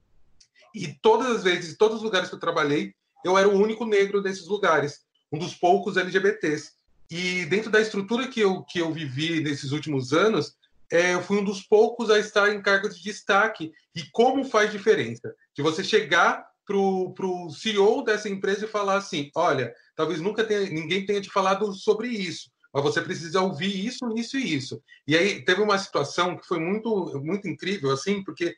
[0.73, 2.93] e todas as vezes, todos os lugares que eu trabalhei,
[3.25, 6.71] eu era o único negro desses lugares, um dos poucos LGBTs.
[7.11, 10.55] E dentro da estrutura que eu, que eu vivi nesses últimos anos,
[10.89, 13.73] é, eu fui um dos poucos a estar em cargos de destaque.
[13.93, 15.35] E como faz diferença?
[15.53, 20.69] De você chegar para o CEO dessa empresa e falar assim: olha, talvez nunca tenha,
[20.69, 24.81] ninguém tenha te falado sobre isso, mas você precisa ouvir isso, isso e isso.
[25.07, 28.55] E aí teve uma situação que foi muito, muito incrível, assim, porque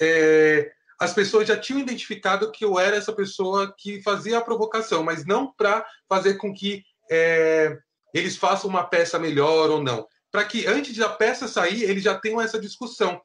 [0.00, 5.02] é, as pessoas já tinham identificado que eu era essa pessoa que fazia a provocação,
[5.02, 7.76] mas não para fazer com que é,
[8.14, 10.06] eles façam uma peça melhor ou não.
[10.30, 13.20] Para que antes da peça sair, eles já tenham essa discussão.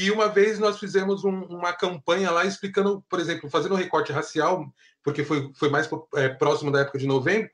[0.00, 4.12] E uma vez nós fizemos um, uma campanha lá explicando, por exemplo, fazendo um recorte
[4.12, 4.72] racial,
[5.02, 7.50] porque foi, foi mais é, próximo da época de novembro,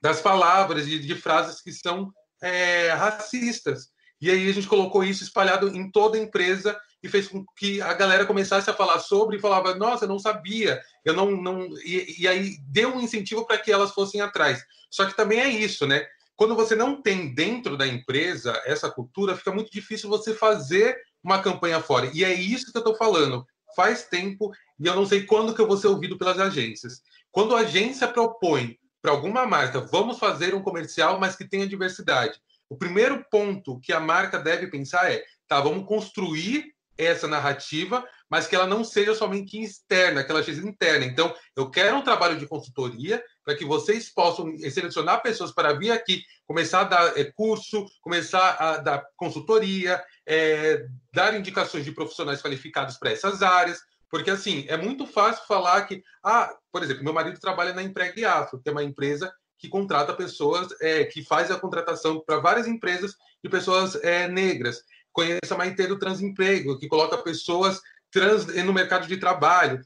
[0.00, 3.90] das palavras e de, de frases que são é, racistas.
[4.18, 7.82] E aí a gente colocou isso espalhado em toda a empresa e fez com que
[7.82, 11.30] a galera começasse a falar sobre e falava, nossa, eu não sabia, eu não.
[11.30, 11.66] não...
[11.84, 14.64] E, e aí deu um incentivo para que elas fossem atrás.
[14.90, 16.06] Só que também é isso, né?
[16.36, 21.42] Quando você não tem dentro da empresa essa cultura, fica muito difícil você fazer uma
[21.42, 22.10] campanha fora.
[22.14, 23.46] E é isso que eu estou falando.
[23.76, 27.02] Faz tempo e eu não sei quando que eu vou ser ouvido pelas agências.
[27.30, 32.40] Quando a agência propõe para alguma marca, vamos fazer um comercial, mas que tenha diversidade.
[32.68, 38.46] O primeiro ponto que a marca deve pensar é, tá, vamos construir essa narrativa, mas
[38.46, 41.04] que ela não seja somente externa, que ela seja interna.
[41.06, 45.90] Então, eu quero um trabalho de consultoria para que vocês possam selecionar pessoas para vir
[45.90, 52.40] aqui, começar a dar é, curso, começar a dar consultoria, é, dar indicações de profissionais
[52.40, 57.12] qualificados para essas áreas, porque assim é muito fácil falar que, ah, por exemplo, meu
[57.12, 61.50] marido trabalha na Empregue Afro, que é uma empresa que contrata pessoas, é, que faz
[61.50, 64.84] a contratação para várias empresas de pessoas é, negras.
[65.12, 67.80] Conheça a Maite do Transemprego, que coloca pessoas
[68.12, 69.80] trans no mercado de trabalho.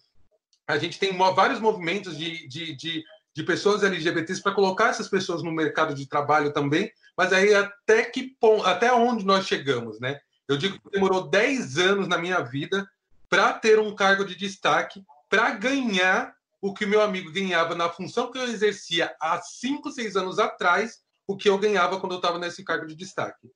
[0.66, 3.04] A gente tem vários movimentos de, de, de,
[3.34, 8.04] de pessoas LGBTs para colocar essas pessoas no mercado de trabalho também, mas aí até
[8.04, 10.20] que ponto, até onde nós chegamos, né?
[10.46, 12.88] Eu digo que demorou 10 anos na minha vida
[13.28, 18.30] para ter um cargo de destaque, para ganhar o que meu amigo ganhava na função
[18.30, 22.38] que eu exercia há 5, 6 anos atrás, o que eu ganhava quando eu estava
[22.38, 23.50] nesse cargo de destaque.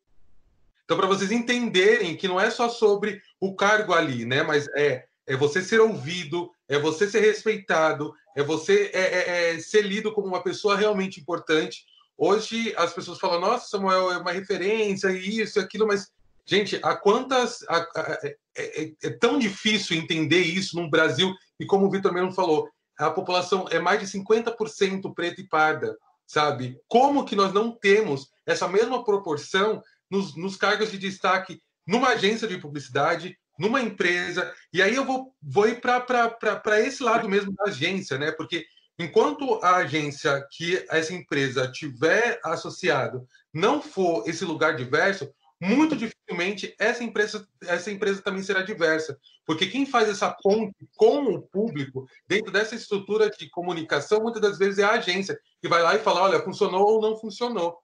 [0.85, 4.43] Então, para vocês entenderem que não é só sobre o cargo ali, né?
[4.43, 9.61] Mas é, é você ser ouvido, é você ser respeitado, é você é, é, é
[9.61, 11.85] ser lido como uma pessoa realmente importante.
[12.17, 16.11] Hoje as pessoas falam, nossa, Samuel é uma referência, isso, aquilo, mas
[16.49, 17.63] Gente, há quantas.
[17.69, 22.11] A, a, é, é, é, tão difícil entender isso no Brasil, e como o Vitor
[22.11, 25.95] mesmo falou, a população é mais de 50% preta e parda,
[26.27, 26.81] sabe?
[26.89, 32.49] Como que nós não temos essa mesma proporção nos, nos cargos de destaque numa agência
[32.49, 34.53] de publicidade, numa empresa?
[34.73, 38.31] E aí eu vou, vou ir para esse lado mesmo da agência, né?
[38.31, 38.65] Porque
[38.99, 45.29] enquanto a agência que essa empresa tiver associado não for esse lugar diverso,
[45.61, 51.25] muito dificilmente essa empresa, essa empresa também será diversa, porque quem faz essa ponte com
[51.25, 55.83] o público dentro dessa estrutura de comunicação muitas das vezes é a agência que vai
[55.83, 57.79] lá e fala, olha, funcionou ou não funcionou,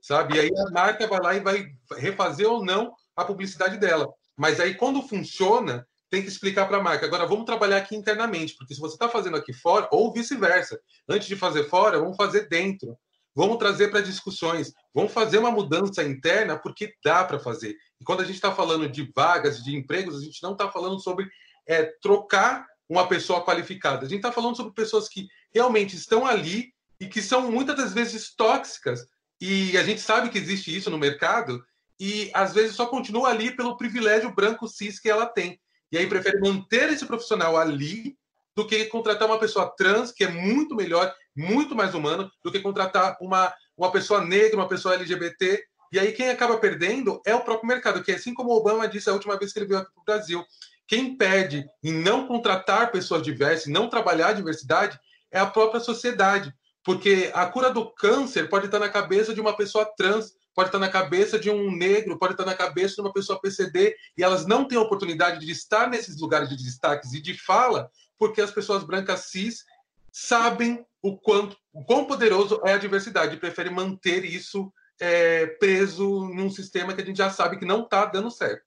[0.00, 0.36] sabe?
[0.36, 1.66] E aí a marca vai lá e vai
[1.96, 4.12] refazer ou não a publicidade dela.
[4.42, 7.06] Mas aí quando funciona, tem que explicar para a marca.
[7.06, 11.28] Agora vamos trabalhar aqui internamente, porque se você está fazendo aqui fora ou vice-versa, antes
[11.28, 12.98] de fazer fora, vamos fazer dentro.
[13.36, 17.76] Vamos trazer para discussões, vamos fazer uma mudança interna, porque dá para fazer.
[18.00, 20.98] E quando a gente está falando de vagas, de empregos, a gente não está falando
[20.98, 21.30] sobre
[21.64, 24.04] é, trocar uma pessoa qualificada.
[24.04, 27.92] A gente está falando sobre pessoas que realmente estão ali e que são muitas das
[27.92, 29.06] vezes tóxicas.
[29.40, 31.62] E a gente sabe que existe isso no mercado
[32.04, 35.60] e às vezes só continua ali pelo privilégio branco cis que ela tem.
[35.92, 38.18] E aí prefere manter esse profissional ali
[38.56, 42.58] do que contratar uma pessoa trans, que é muito melhor, muito mais humano, do que
[42.58, 45.62] contratar uma, uma pessoa negra, uma pessoa LGBT.
[45.92, 49.08] E aí quem acaba perdendo é o próprio mercado, que assim como o Obama disse
[49.08, 50.44] a última vez que ele veio aqui para o Brasil,
[50.88, 54.98] quem pede em não contratar pessoas diversas, não trabalhar a diversidade,
[55.30, 56.52] é a própria sociedade.
[56.82, 60.78] Porque a cura do câncer pode estar na cabeça de uma pessoa trans, pode estar
[60.78, 64.46] na cabeça de um negro, pode estar na cabeça de uma pessoa PCD, e elas
[64.46, 68.84] não têm oportunidade de estar nesses lugares de destaques e de fala, porque as pessoas
[68.84, 69.64] brancas cis
[70.10, 76.28] sabem o quanto o quão poderoso é a diversidade e preferem manter isso é, preso
[76.28, 78.62] num sistema que a gente já sabe que não está dando certo.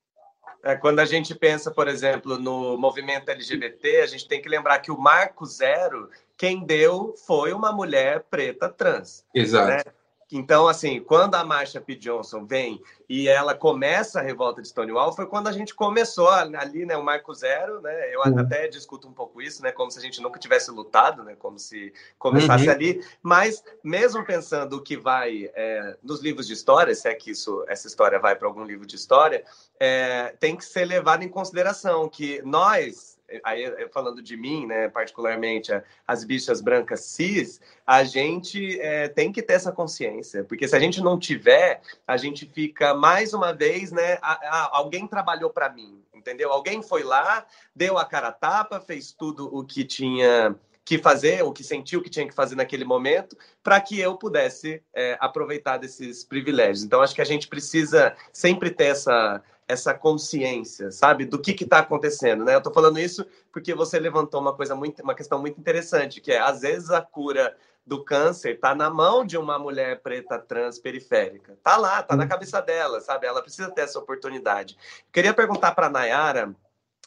[0.64, 4.80] É, quando a gente pensa, por exemplo, no movimento LGBT, a gente tem que lembrar
[4.80, 9.24] que o Marco Zero, quem deu foi uma mulher preta trans.
[9.34, 9.68] Exato.
[9.68, 9.94] Né?
[10.32, 11.96] Então, assim, quando a Marsha P.
[11.96, 16.84] Johnson vem e ela começa a revolta de Stonewall, foi quando a gente começou ali,
[16.84, 18.14] né, o Marco Zero, né?
[18.14, 18.40] Eu uhum.
[18.40, 19.72] até discuto um pouco isso, né?
[19.72, 21.36] Como se a gente nunca tivesse lutado, né?
[21.38, 22.74] Como se começasse uhum.
[22.74, 23.06] ali.
[23.22, 27.64] Mas, mesmo pensando o que vai é, nos livros de história, se é que isso,
[27.68, 29.46] essa história vai para algum livro de história,
[29.80, 35.72] é, tem que ser levado em consideração que nós, aí falando de mim, né, particularmente
[36.08, 40.80] as bichas brancas cis, a gente é, tem que ter essa consciência, porque se a
[40.80, 45.70] gente não tiver, a gente fica mais uma vez, né, a, a, alguém trabalhou para
[45.70, 46.52] mim, entendeu?
[46.52, 47.46] Alguém foi lá,
[47.76, 50.56] deu a cara a tapa, fez tudo o que tinha
[50.86, 54.84] que fazer, o que sentiu que tinha que fazer naquele momento, para que eu pudesse
[54.94, 56.84] é, aproveitar desses privilégios.
[56.84, 61.80] Então, acho que a gente precisa sempre ter essa essa consciência, sabe, do que está
[61.80, 62.54] acontecendo, né?
[62.54, 66.32] Eu estou falando isso porque você levantou uma coisa muito, uma questão muito interessante, que
[66.32, 67.56] é às vezes a cura
[67.86, 72.28] do câncer está na mão de uma mulher preta trans periférica, tá lá, tá na
[72.28, 73.28] cabeça dela, sabe?
[73.28, 74.78] Ela precisa ter essa oportunidade.
[75.12, 76.56] Queria perguntar para Nayara,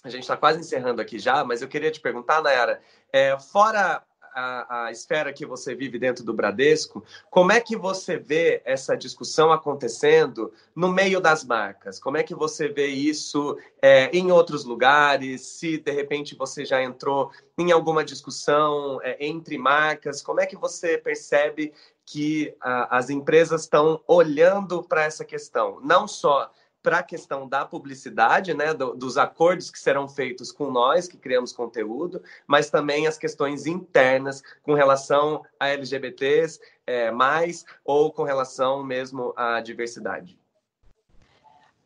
[0.02, 2.80] a gente está quase encerrando aqui já, mas eu queria te perguntar, Nayara,
[3.12, 4.02] é, fora
[4.34, 8.96] a, a, esfera que você vive dentro do Bradesco, como é que você vê essa
[8.96, 11.98] discussão acontecendo no meio das marcas?
[11.98, 15.42] Como é que você vê isso é, em outros lugares?
[15.42, 20.56] Se de repente você já entrou em alguma discussão é, entre marcas, como é que
[20.56, 21.72] você percebe
[22.04, 25.80] que a, as empresas estão olhando para essa questão?
[25.82, 26.50] Não só
[26.82, 31.16] para a questão da publicidade, né, do, dos acordos que serão feitos com nós, que
[31.16, 38.22] criamos conteúdo, mas também as questões internas com relação a LGBTs, é, mais, ou com
[38.22, 40.38] relação mesmo à diversidade.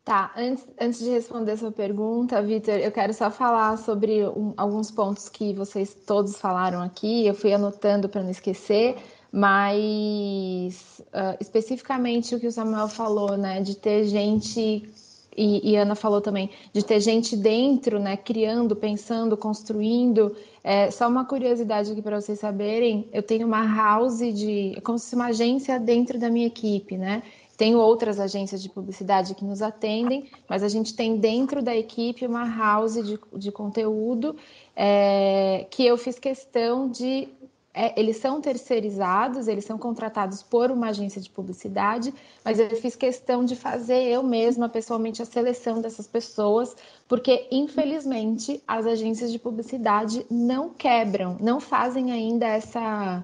[0.03, 4.91] Tá, antes, antes de responder sua pergunta, Vitor, eu quero só falar sobre um, alguns
[4.91, 8.97] pontos que vocês todos falaram aqui, eu fui anotando para não esquecer,
[9.35, 14.87] mas uh, especificamente o que o Samuel falou, né, de ter gente
[15.35, 20.35] e, e, Ana falou também de ter gente dentro, né, criando, pensando, construindo.
[20.63, 24.99] É, só uma curiosidade aqui para vocês saberem, eu tenho uma house de, é como
[24.99, 27.23] se fosse uma agência dentro da minha equipe, né?
[27.57, 32.27] Tenho outras agências de publicidade que nos atendem, mas a gente tem dentro da equipe
[32.27, 34.35] uma house de, de conteúdo
[34.75, 37.27] é, que eu fiz questão de
[37.73, 42.13] é, eles são terceirizados, eles são contratados por uma agência de publicidade,
[42.45, 46.75] mas eu fiz questão de fazer eu mesma, pessoalmente, a seleção dessas pessoas,
[47.07, 53.23] porque, infelizmente, as agências de publicidade não quebram, não fazem ainda essa.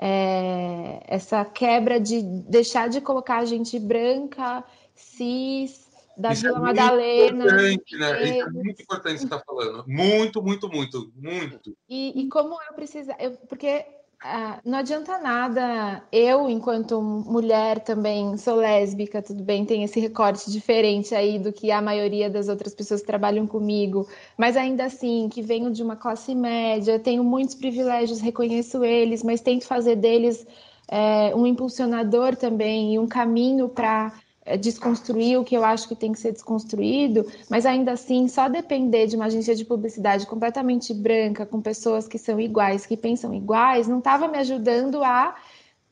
[0.00, 4.62] É, essa quebra de deixar de colocar gente branca,
[4.94, 5.87] cis,
[6.18, 7.44] da Isso Vila é Madalena.
[7.44, 8.22] Importante, né?
[8.24, 9.84] Isso é muito importante que você está falando.
[9.86, 11.76] Muito, muito, muito, muito.
[11.88, 13.12] E, e como eu preciso.
[13.20, 13.86] Eu, porque
[14.20, 16.02] ah, não adianta nada.
[16.10, 21.70] Eu, enquanto mulher, também sou lésbica, tudo bem, tem esse recorte diferente aí do que
[21.70, 25.94] a maioria das outras pessoas que trabalham comigo, mas ainda assim, que venho de uma
[25.94, 30.44] classe média, tenho muitos privilégios, reconheço eles, mas tento fazer deles
[30.88, 35.94] é, um impulsionador também e um caminho para é, desconstruir o que eu acho que
[35.94, 40.94] tem que ser desconstruído, mas ainda assim, só depender de uma agência de publicidade completamente
[40.94, 45.34] branca, com pessoas que são iguais, que pensam iguais, não estava me ajudando a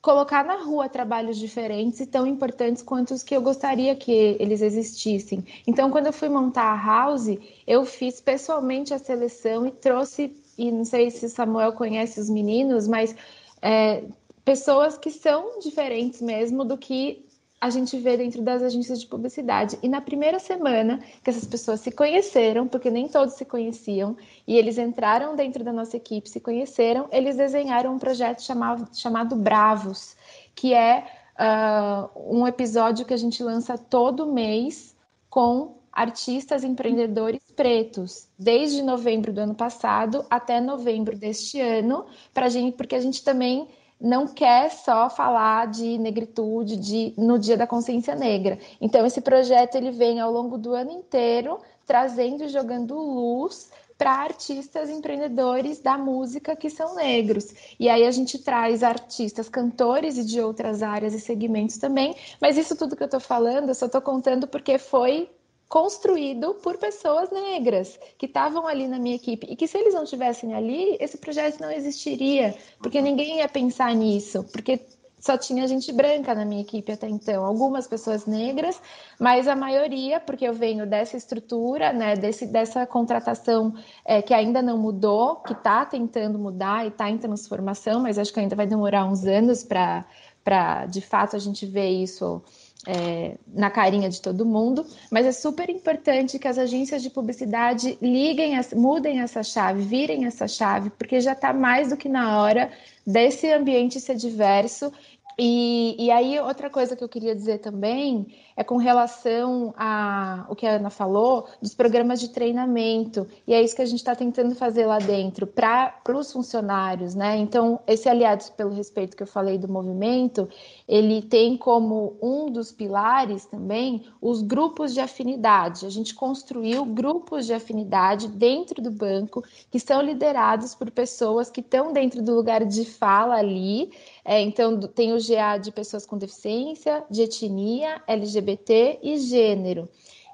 [0.06, 4.62] colocar na rua trabalhos diferentes e tão importantes quanto os que eu gostaria que eles
[4.62, 5.44] existissem.
[5.66, 7.36] Então, quando eu fui montar a House,
[7.66, 12.86] eu fiz pessoalmente a seleção e trouxe, e não sei se Samuel conhece os meninos,
[12.86, 13.16] mas
[13.60, 14.04] é,
[14.44, 17.25] pessoas que são diferentes mesmo do que
[17.66, 19.78] a gente vê dentro das agências de publicidade.
[19.82, 24.56] E na primeira semana que essas pessoas se conheceram, porque nem todos se conheciam, e
[24.56, 30.16] eles entraram dentro da nossa equipe, se conheceram, eles desenharam um projeto chamado, chamado Bravos,
[30.54, 31.04] que é
[31.38, 34.94] uh, um episódio que a gente lança todo mês
[35.28, 42.76] com artistas empreendedores pretos, desde novembro do ano passado até novembro deste ano, pra gente,
[42.76, 43.66] porque a gente também
[44.00, 48.58] não quer só falar de negritude de, no Dia da Consciência Negra.
[48.80, 54.10] Então, esse projeto ele vem ao longo do ano inteiro trazendo e jogando luz para
[54.10, 57.54] artistas empreendedores da música que são negros.
[57.80, 62.14] E aí a gente traz artistas, cantores e de outras áreas e segmentos também.
[62.40, 65.30] Mas isso tudo que eu estou falando, eu só estou contando porque foi
[65.68, 69.46] construído por pessoas negras que estavam ali na minha equipe.
[69.50, 73.94] E que se eles não estivessem ali, esse projeto não existiria, porque ninguém ia pensar
[73.94, 74.80] nisso, porque
[75.18, 78.80] só tinha gente branca na minha equipe até então, algumas pessoas negras,
[79.18, 84.62] mas a maioria, porque eu venho dessa estrutura, né, desse, dessa contratação é, que ainda
[84.62, 88.66] não mudou, que está tentando mudar e está em transformação, mas acho que ainda vai
[88.66, 92.40] demorar uns anos para, de fato, a gente ver isso
[92.86, 97.98] é, na carinha de todo mundo, mas é super importante que as agências de publicidade
[98.00, 102.70] liguem, mudem essa chave, virem essa chave, porque já está mais do que na hora
[103.04, 104.92] desse ambiente ser diverso
[105.38, 108.26] e, e, aí, outra coisa que eu queria dizer também
[108.56, 113.26] é com relação a o que a Ana falou, dos programas de treinamento.
[113.46, 117.36] E é isso que a gente está tentando fazer lá dentro para os funcionários, né?
[117.36, 120.48] Então, esse Aliados pelo Respeito que eu falei do movimento,
[120.88, 125.84] ele tem como um dos pilares também os grupos de afinidade.
[125.84, 131.60] A gente construiu grupos de afinidade dentro do banco que são liderados por pessoas que
[131.60, 133.90] estão dentro do lugar de fala ali
[134.28, 139.88] é, então, tem o GA de pessoas com deficiência, de etnia, LGBT e gênero.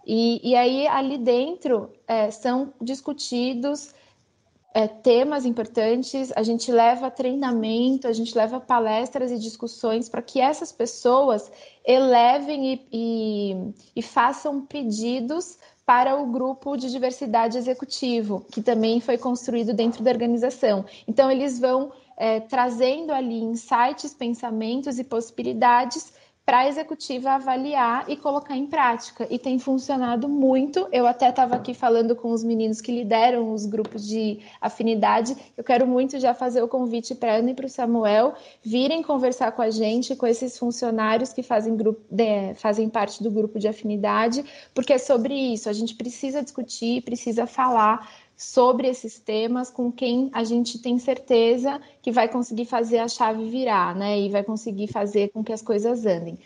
[0.07, 3.93] E, e aí, ali dentro, é, são discutidos
[4.73, 10.41] é, temas importantes, a gente leva treinamento, a gente leva palestras e discussões para que
[10.41, 11.53] essas pessoas
[11.85, 19.19] elevem e, e, e façam pedidos para o grupo de diversidade executivo, que também foi
[19.19, 20.87] construído dentro da organização.
[21.07, 26.13] Então, eles vão é, trazendo ali insights, pensamentos e possibilidades
[26.47, 29.27] para a executiva avaliar e colocar em prática.
[29.29, 30.87] E tem funcionado muito.
[30.93, 35.37] Eu até estava aqui falando com os meninos que lideram os grupos de afinidade.
[35.57, 39.03] Eu quero muito já fazer o convite para a Ana e para o Samuel virem
[39.03, 43.59] conversar com a gente, com esses funcionários que fazem, grupo, de, fazem parte do grupo
[43.59, 45.69] de afinidade, porque é sobre isso.
[45.69, 48.09] A gente precisa discutir, precisa falar
[48.43, 53.49] sobre esses temas com quem a gente tem certeza que vai conseguir fazer a chave
[53.49, 54.19] virar, né?
[54.19, 56.39] E vai conseguir fazer com que as coisas andem.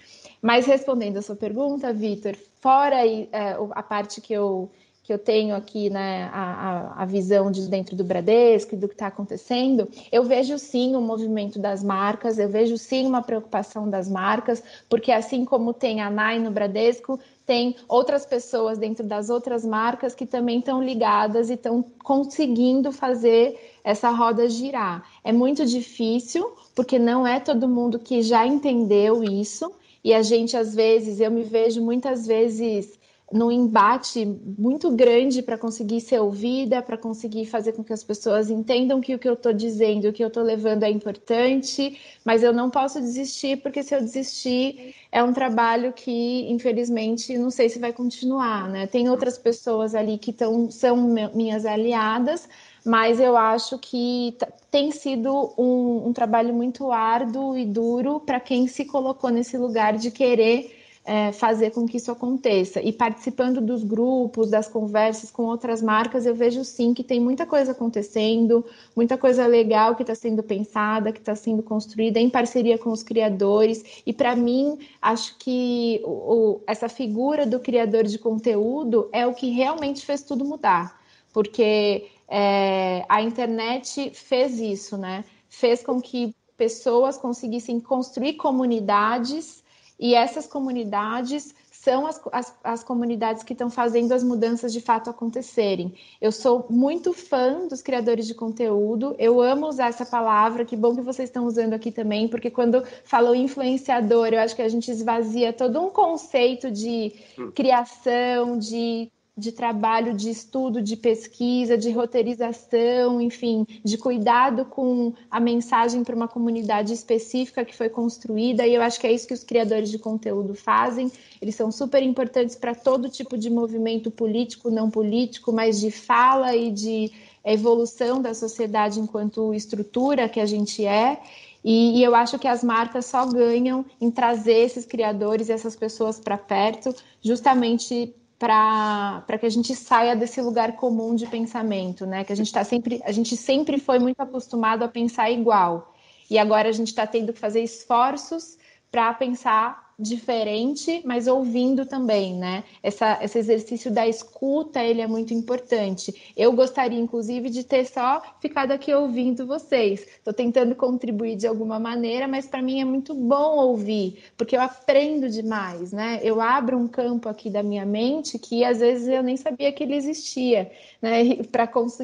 [0.42, 4.70] Mas respondendo a sua pergunta, Vitor, fora é, a parte que eu,
[5.02, 8.94] que eu tenho aqui, né, a, a, visão de dentro do Bradesco e do que
[8.94, 14.08] está acontecendo, eu vejo sim o movimento das marcas, eu vejo sim uma preocupação das
[14.08, 19.64] marcas, porque assim como tem a NAI no Bradesco, tem outras pessoas dentro das outras
[19.64, 25.08] marcas que também estão ligadas e estão conseguindo fazer essa roda girar.
[25.22, 29.72] É muito difícil, porque não é todo mundo que já entendeu isso,
[30.02, 32.98] e a gente, às vezes, eu me vejo muitas vezes
[33.32, 38.50] num embate muito grande para conseguir ser ouvida, para conseguir fazer com que as pessoas
[38.50, 42.44] entendam que o que eu estou dizendo, o que eu estou levando é importante, mas
[42.44, 47.68] eu não posso desistir, porque se eu desistir, é um trabalho que, infelizmente, não sei
[47.68, 48.86] se vai continuar, né?
[48.86, 50.96] Tem outras pessoas ali que tão, são
[51.34, 52.48] minhas aliadas,
[52.84, 54.36] mas eu acho que
[54.70, 59.96] tem sido um, um trabalho muito árduo e duro para quem se colocou nesse lugar
[59.96, 62.82] de querer é, fazer com que isso aconteça.
[62.82, 67.46] E participando dos grupos, das conversas com outras marcas, eu vejo sim que tem muita
[67.46, 72.76] coisa acontecendo, muita coisa legal que está sendo pensada, que está sendo construída em parceria
[72.76, 74.02] com os criadores.
[74.04, 79.32] E para mim, acho que o, o, essa figura do criador de conteúdo é o
[79.32, 81.00] que realmente fez tudo mudar.
[81.32, 85.24] Porque é, a internet fez isso, né?
[85.48, 89.64] Fez com que pessoas conseguissem construir comunidades
[89.98, 95.08] e essas comunidades são as, as, as, comunidades que estão fazendo as mudanças de fato
[95.08, 95.94] acontecerem.
[96.20, 100.96] Eu sou muito fã dos criadores de conteúdo, eu amo usar essa palavra, que bom
[100.96, 104.90] que vocês estão usando aqui também, porque quando falou influenciador, eu acho que a gente
[104.90, 107.52] esvazia todo um conceito de hum.
[107.54, 115.38] criação, de de trabalho, de estudo, de pesquisa, de roteirização, enfim, de cuidado com a
[115.38, 118.66] mensagem para uma comunidade específica que foi construída.
[118.66, 121.12] E eu acho que é isso que os criadores de conteúdo fazem.
[121.40, 126.56] Eles são super importantes para todo tipo de movimento político, não político, mas de fala
[126.56, 127.12] e de
[127.44, 131.20] evolução da sociedade enquanto estrutura que a gente é.
[131.62, 135.74] E, e, eu acho que as marcas só ganham em trazer esses criadores e essas
[135.74, 142.24] pessoas para perto, justamente para que a gente saia desse lugar comum de pensamento, né?
[142.24, 145.94] Que a gente está sempre, a gente sempre foi muito acostumado a pensar igual.
[146.28, 148.58] E agora a gente está tendo que fazer esforços
[148.90, 152.64] para pensar diferente, mas ouvindo também, né?
[152.82, 156.32] Essa, esse exercício da escuta, ele é muito importante.
[156.36, 160.00] Eu gostaria, inclusive, de ter só ficado aqui ouvindo vocês.
[160.02, 164.60] Estou tentando contribuir de alguma maneira, mas para mim é muito bom ouvir, porque eu
[164.60, 166.20] aprendo demais, né?
[166.22, 169.82] Eu abro um campo aqui da minha mente que às vezes eu nem sabia que
[169.82, 170.70] ele existia,
[171.00, 171.42] né?
[171.50, 171.98] Para cons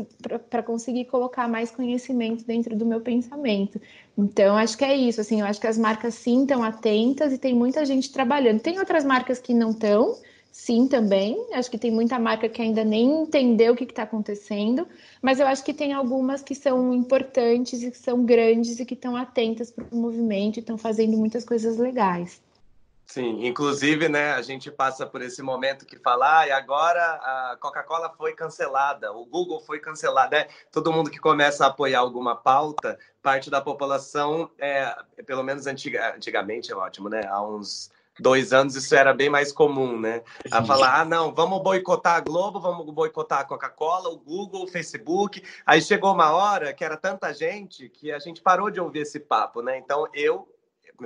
[0.64, 3.78] conseguir colocar mais conhecimento dentro do meu pensamento.
[4.16, 5.20] Então, acho que é isso.
[5.20, 8.60] Assim, eu acho que as marcas sim estão atentas e tem muita gente trabalhando.
[8.60, 10.18] Tem outras marcas que não estão,
[10.50, 11.46] sim, também.
[11.52, 14.86] Acho que tem muita marca que ainda nem entendeu o que está acontecendo,
[15.22, 18.94] mas eu acho que tem algumas que são importantes e que são grandes e que
[18.94, 22.40] estão atentas para o movimento e estão fazendo muitas coisas legais.
[23.12, 27.58] Sim, inclusive, né, a gente passa por esse momento que fala, ah, e agora a
[27.60, 30.48] Coca-Cola foi cancelada, o Google foi cancelado, né?
[30.70, 34.96] Todo mundo que começa a apoiar alguma pauta, parte da população, é,
[35.26, 37.20] pelo menos antiga, antigamente é ótimo, né?
[37.28, 40.22] Há uns dois anos isso era bem mais comum, né?
[40.50, 44.68] A falar, ah, não, vamos boicotar a Globo, vamos boicotar a Coca-Cola, o Google, o
[44.68, 45.42] Facebook.
[45.66, 49.20] Aí chegou uma hora que era tanta gente que a gente parou de ouvir esse
[49.20, 49.76] papo, né?
[49.76, 50.48] Então eu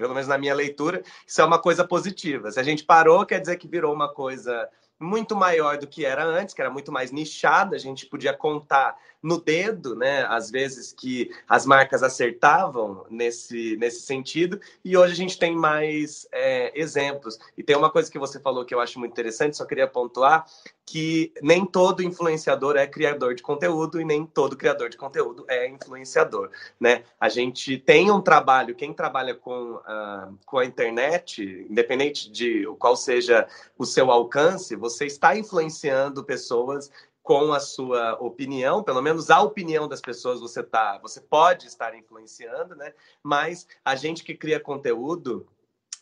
[0.01, 2.51] pelo menos na minha leitura, isso é uma coisa positiva.
[2.51, 4.69] Se a gente parou, quer dizer que virou uma coisa
[4.99, 8.97] muito maior do que era antes, que era muito mais nichada, a gente podia contar
[9.23, 10.25] no dedo, né?
[10.29, 16.29] Às vezes que as marcas acertavam nesse, nesse sentido, e hoje a gente tem mais
[16.33, 17.39] é, exemplos.
[17.57, 20.47] E tem uma coisa que você falou que eu acho muito interessante, só queria pontuar,
[20.85, 25.69] que nem todo influenciador é criador de conteúdo e nem todo criador de conteúdo é
[25.69, 26.49] influenciador,
[26.79, 27.03] né?
[27.21, 32.97] A gente tem um trabalho, quem trabalha com, a, com a internet, independente de qual
[32.97, 36.91] seja o seu alcance, você está influenciando pessoas
[37.27, 41.93] com a sua opinião, pelo menos a opinião das pessoas você tá, você pode estar
[41.93, 42.95] influenciando, né?
[43.21, 45.45] Mas a gente que cria conteúdo,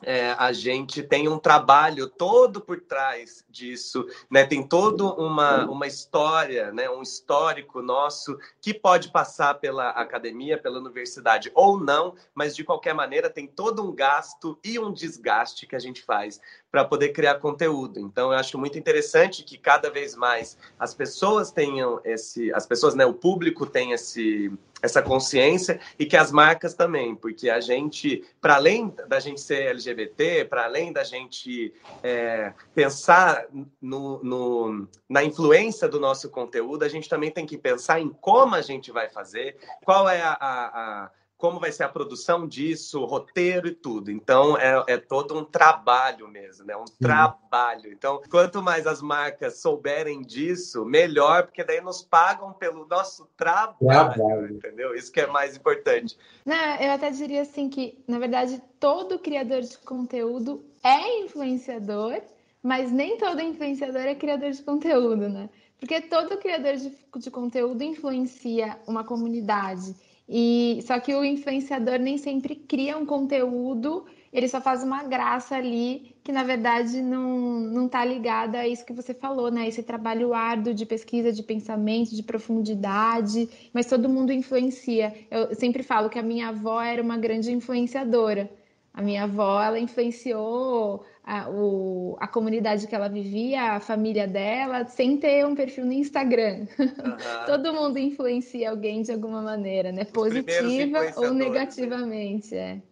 [0.02, 4.44] é, a gente tem um trabalho todo por trás disso, né?
[4.44, 6.90] Tem toda uma, uma história, né?
[6.90, 12.92] Um histórico nosso que pode passar pela academia, pela universidade ou não, mas de qualquer
[12.92, 16.38] maneira tem todo um gasto e um desgaste que a gente faz
[16.74, 18.00] para poder criar conteúdo.
[18.00, 22.96] Então, eu acho muito interessante que cada vez mais as pessoas tenham esse, as pessoas,
[22.96, 24.50] né, o público tem esse,
[24.82, 29.68] essa consciência e que as marcas também, porque a gente, para além da gente ser
[29.68, 31.72] LGBT, para além da gente
[32.02, 33.46] é, pensar
[33.80, 38.56] no, no, na influência do nosso conteúdo, a gente também tem que pensar em como
[38.56, 43.04] a gente vai fazer, qual é a, a, a como vai ser a produção disso,
[43.04, 44.10] roteiro e tudo.
[44.10, 46.76] Então, é, é todo um trabalho mesmo, né?
[46.76, 47.92] Um trabalho.
[47.92, 53.76] Então, quanto mais as marcas souberem disso, melhor, porque daí nos pagam pelo nosso trabalho,
[54.14, 54.54] trabalho.
[54.54, 54.94] entendeu?
[54.94, 56.16] Isso que é mais importante.
[56.44, 62.20] Não, eu até diria assim que, na verdade, todo criador de conteúdo é influenciador,
[62.62, 65.50] mas nem todo influenciador é criador de conteúdo, né?
[65.78, 69.94] Porque todo criador de, de conteúdo influencia uma comunidade.
[70.28, 75.54] E só que o influenciador nem sempre cria um conteúdo, ele só faz uma graça
[75.54, 79.68] ali que na verdade não não está ligada a isso que você falou, né?
[79.68, 85.14] Esse trabalho árduo de pesquisa, de pensamento, de profundidade, mas todo mundo influencia.
[85.30, 88.50] Eu sempre falo que a minha avó era uma grande influenciadora.
[88.92, 94.84] A minha avó, ela influenciou a, o, a comunidade que ela vivia, a família dela,
[94.84, 96.66] sem ter um perfil no Instagram.
[96.78, 97.16] Uhum.
[97.46, 100.04] Todo mundo influencia alguém de alguma maneira, né?
[100.04, 102.82] Positiva ou negativamente, é.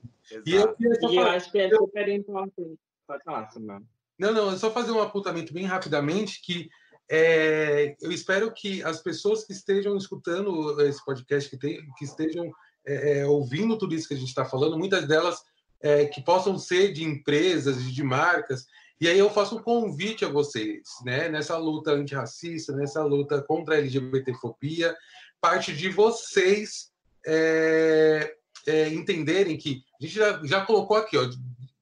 [0.47, 2.78] E eu, e eu acho que é super importante.
[3.07, 3.83] Pode falar, Samuel.
[4.18, 6.70] Não, não, é só fazer um apontamento bem rapidamente que
[7.11, 12.51] é, eu espero que as pessoas que estejam escutando esse podcast, que, tem, que estejam
[12.87, 15.43] é, é ouvindo tudo isso que a gente está falando, muitas delas
[15.83, 18.66] é, que possam ser de empresas e de marcas.
[19.01, 21.28] E aí eu faço um convite a vocês, né?
[21.28, 24.95] Nessa luta antirracista, nessa luta contra a LGBTfobia,
[25.41, 26.93] parte de vocês
[27.26, 28.33] é,
[28.66, 31.28] é, entenderem que a gente já, já colocou aqui, ó,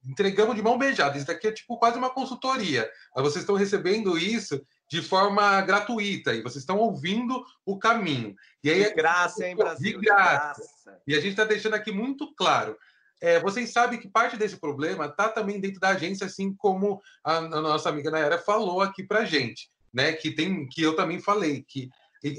[0.03, 1.19] entregamos de mão beijada.
[1.19, 2.91] Isso daqui é tipo quase uma consultoria.
[3.15, 8.35] Mas vocês estão recebendo isso de forma gratuita e vocês estão ouvindo o caminho.
[8.65, 10.01] E aí, de graça, hein, Brasil?
[10.01, 10.63] De graça.
[10.63, 11.03] De graça.
[11.07, 12.77] E a gente está deixando aqui muito claro
[13.21, 17.37] é, vocês sabem que parte desse problema está também dentro da agência, assim como a,
[17.37, 20.12] a nossa amiga Nayara falou aqui para gente, né?
[20.12, 21.91] Que tem, que eu também falei que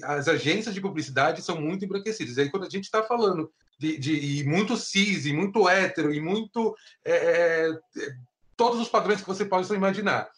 [0.03, 2.37] as agências de publicidade são muito embranquecidas.
[2.37, 6.21] E aí quando a gente está falando de, de muito cis, e muito hétero, e
[6.21, 8.15] muito é, é, é,
[8.55, 10.29] todos os padrões que você possa imaginar,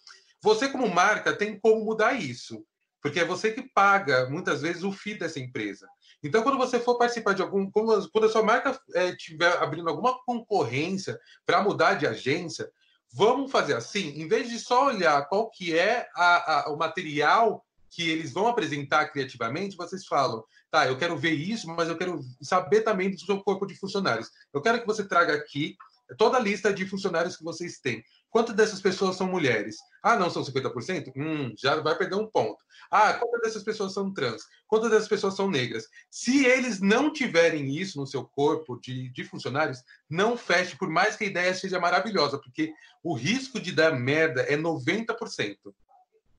[0.42, 2.66] você como marca tem como mudar isso,
[3.02, 5.88] porque é você que paga muitas vezes o FII dessa empresa.
[6.24, 7.70] Então, quando você for participar de algum.
[7.70, 12.70] Quando a sua marca estiver é, abrindo alguma concorrência para mudar de agência,
[13.12, 17.64] vamos fazer assim, em vez de só olhar qual que é a, a, o material
[17.90, 22.22] que eles vão apresentar criativamente, vocês falam, tá, eu quero ver isso, mas eu quero
[22.42, 24.32] saber também do seu corpo de funcionários.
[24.52, 25.78] Eu quero que você traga aqui
[26.18, 28.04] toda a lista de funcionários que vocês têm.
[28.34, 29.78] Quantas dessas pessoas são mulheres?
[30.02, 31.14] Ah, não são 50%?
[31.16, 32.58] Hum, já vai perder um ponto.
[32.90, 34.42] Ah, quantas dessas pessoas são trans?
[34.66, 35.88] Quantas dessas pessoas são negras?
[36.10, 41.16] Se eles não tiverem isso no seu corpo de, de funcionários, não feche, por mais
[41.16, 42.74] que a ideia seja maravilhosa, porque
[43.04, 45.56] o risco de dar merda é 90%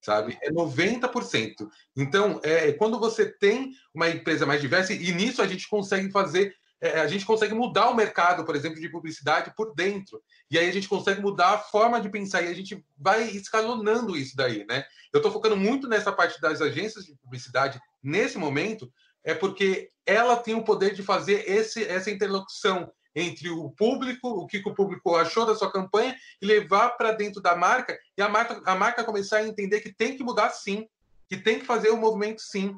[0.01, 0.37] sabe?
[0.43, 1.67] É 90%.
[1.97, 6.55] Então, é, quando você tem uma empresa mais diversa, e nisso a gente consegue fazer
[6.81, 10.21] é, a gente consegue mudar o mercado, por exemplo, de publicidade por dentro.
[10.51, 14.17] E aí a gente consegue mudar a forma de pensar e a gente vai escalonando
[14.17, 14.85] isso daí, né?
[15.13, 18.91] Eu estou focando muito nessa parte das agências de publicidade nesse momento,
[19.23, 24.45] é porque ela tem o poder de fazer esse, essa interlocução entre o público, o
[24.45, 28.27] que o público achou da sua campanha, e levar para dentro da marca, e a
[28.27, 30.87] marca, a marca começar a entender que tem que mudar sim,
[31.29, 32.77] que tem que fazer o movimento sim.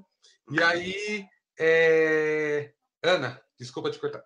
[0.51, 1.25] E aí,
[1.59, 2.71] é...
[3.03, 4.25] Ana, Desculpa te cortar.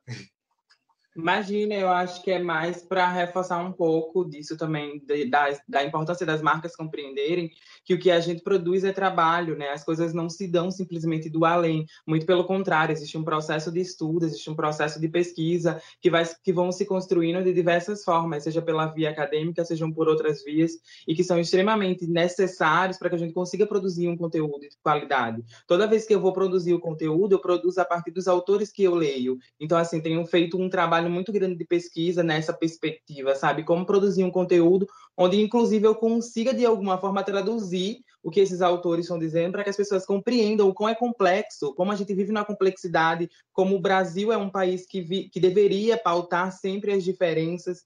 [1.16, 5.84] Imagina, eu acho que é mais para reforçar um pouco disso também, de, da, da
[5.84, 7.52] importância das marcas compreenderem
[7.84, 9.70] que o que a gente produz é trabalho, né?
[9.72, 13.82] As coisas não se dão simplesmente do além, muito pelo contrário, existe um processo de
[13.82, 18.44] estudo, existe um processo de pesquisa que, vai, que vão se construindo de diversas formas,
[18.44, 20.72] seja pela via acadêmica, sejam por outras vias,
[21.06, 25.44] e que são extremamente necessários para que a gente consiga produzir um conteúdo de qualidade.
[25.68, 28.84] Toda vez que eu vou produzir o conteúdo, eu produzo a partir dos autores que
[28.84, 29.38] eu leio.
[29.60, 33.64] Então, assim, tenho feito um trabalho trabalho muito grande de pesquisa nessa perspectiva, sabe?
[33.64, 34.88] Como produzir um conteúdo
[35.18, 39.64] onde, inclusive, eu consiga, de alguma forma, traduzir o que esses autores estão dizendo para
[39.64, 43.76] que as pessoas compreendam o quão é complexo, como a gente vive na complexidade, como
[43.76, 47.84] o Brasil é um país que, vi, que deveria pautar sempre as diferenças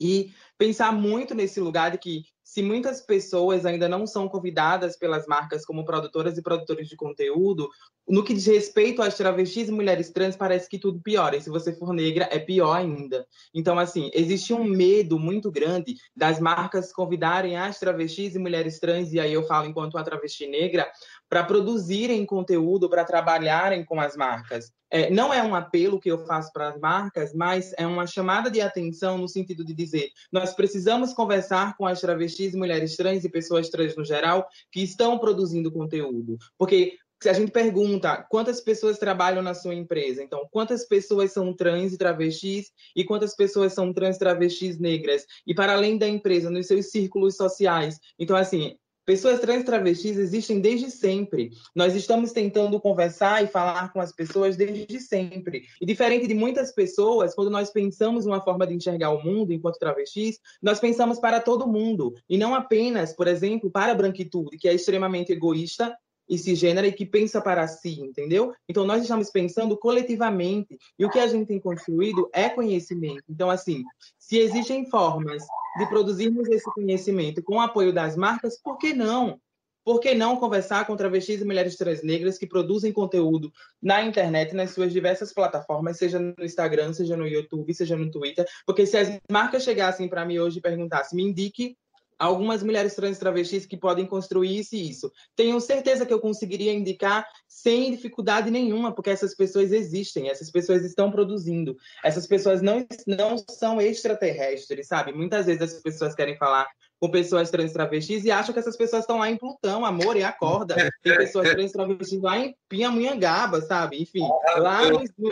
[0.00, 5.24] e pensar muito nesse lugar de que se muitas pessoas ainda não são convidadas pelas
[5.24, 7.70] marcas como produtoras e produtores de conteúdo,
[8.08, 11.36] no que diz respeito às travestis e mulheres trans, parece que tudo piora.
[11.36, 13.24] E se você for negra, é pior ainda.
[13.54, 19.12] Então, assim, existe um medo muito grande das marcas convidarem as travestis e mulheres trans,
[19.12, 20.90] e aí eu falo enquanto uma travesti negra,
[21.30, 24.72] para produzirem conteúdo, para trabalharem com as marcas.
[24.90, 28.50] É, não é um apelo que eu faço para as marcas, mas é uma chamada
[28.50, 33.30] de atenção no sentido de dizer: nós precisamos conversar com as travestis, mulheres trans e
[33.30, 36.36] pessoas trans no geral que estão produzindo conteúdo.
[36.58, 41.54] Porque se a gente pergunta quantas pessoas trabalham na sua empresa, então quantas pessoas são
[41.54, 46.50] trans e travestis e quantas pessoas são trans travestis negras e para além da empresa
[46.50, 48.00] nos seus círculos sociais.
[48.18, 48.74] Então assim,
[49.10, 51.50] Pessoas trans travestis existem desde sempre.
[51.74, 55.64] Nós estamos tentando conversar e falar com as pessoas desde sempre.
[55.80, 59.80] E diferente de muitas pessoas, quando nós pensamos uma forma de enxergar o mundo enquanto
[59.80, 64.68] travestis, nós pensamos para todo mundo e não apenas, por exemplo, para a branquitude, que
[64.68, 65.92] é extremamente egoísta
[66.30, 68.54] e cisgênera e que pensa para si, entendeu?
[68.68, 73.24] Então, nós estamos pensando coletivamente e o que a gente tem construído é conhecimento.
[73.28, 73.82] Então, assim,
[74.16, 75.42] se existem formas
[75.76, 79.40] de produzirmos esse conhecimento com o apoio das marcas, por que não?
[79.84, 83.50] Por que não conversar com travestis e mulheres trans negras que produzem conteúdo
[83.82, 88.46] na internet, nas suas diversas plataformas, seja no Instagram, seja no YouTube, seja no Twitter?
[88.64, 91.76] Porque se as marcas chegassem para mim hoje e perguntassem, me indique
[92.20, 95.10] algumas mulheres trans travestis que podem construir isso e isso.
[95.34, 100.84] Tenho certeza que eu conseguiria indicar sem dificuldade nenhuma, porque essas pessoas existem, essas pessoas
[100.84, 101.74] estão produzindo.
[102.04, 105.12] Essas pessoas não, não são extraterrestres, sabe?
[105.12, 106.68] Muitas vezes as pessoas querem falar
[107.00, 110.22] com pessoas trans travestis e acham que essas pessoas estão lá em Plutão, amor, e
[110.22, 110.76] acorda.
[111.02, 114.02] Tem pessoas trans travestis lá em Pinhamonhangaba, sabe?
[114.02, 114.80] Enfim, lá,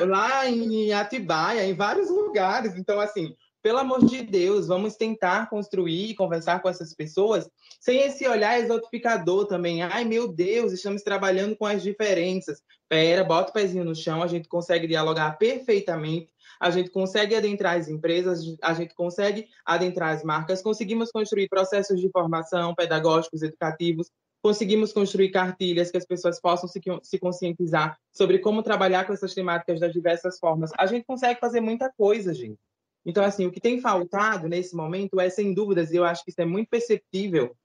[0.07, 2.75] lá em Atibaia, em vários lugares.
[2.75, 7.49] Então, assim, pelo amor de Deus, vamos tentar construir e conversar com essas pessoas
[7.81, 9.83] sem esse olhar exotificador também.
[9.83, 12.63] Ai, meu Deus, estamos trabalhando com as diferenças.
[12.89, 17.77] Pera, bota o pezinho no chão, a gente consegue dialogar perfeitamente, a gente consegue adentrar
[17.77, 24.11] as empresas, a gente consegue adentrar as marcas, conseguimos construir processos de formação pedagógicos, educativos,
[24.43, 29.35] conseguimos construir cartilhas que as pessoas possam se, se conscientizar sobre como trabalhar com essas
[29.35, 30.71] temáticas das diversas formas.
[30.79, 32.59] A gente consegue fazer muita coisa, gente.
[33.05, 36.31] Então, assim, o que tem faltado nesse momento é, sem dúvidas, e eu acho que
[36.31, 37.57] isso é muito perceptível,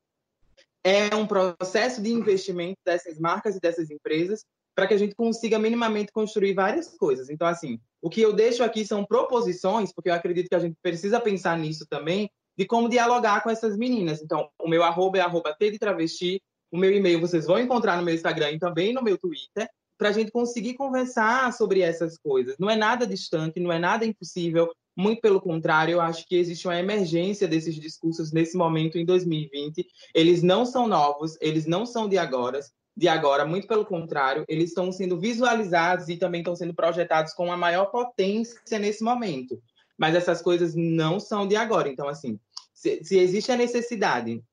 [0.84, 5.60] é um processo de investimento dessas marcas e dessas empresas para que a gente consiga
[5.60, 7.30] minimamente construir várias coisas.
[7.30, 10.76] Então, assim, o que eu deixo aqui são proposições, porque eu acredito que a gente
[10.82, 14.22] precisa pensar nisso também, de como dialogar com essas meninas.
[14.22, 18.04] Então, o meu arroba é arroba de travesti, o meu e-mail vocês vão encontrar no
[18.04, 22.56] meu Instagram e também no meu Twitter, para a gente conseguir conversar sobre essas coisas.
[22.60, 26.68] Não é nada distante, não é nada impossível, muito pelo contrário, eu acho que existe
[26.68, 29.86] uma emergência desses discursos nesse momento, em 2020.
[30.14, 32.60] Eles não são novos, eles não são de agora,
[32.96, 37.52] de agora, muito pelo contrário, eles estão sendo visualizados e também estão sendo projetados com
[37.52, 39.60] a maior potência nesse momento.
[39.98, 41.90] Mas essas coisas não são de agora.
[41.90, 42.40] Então, assim,
[42.74, 44.44] se, se existe a necessidade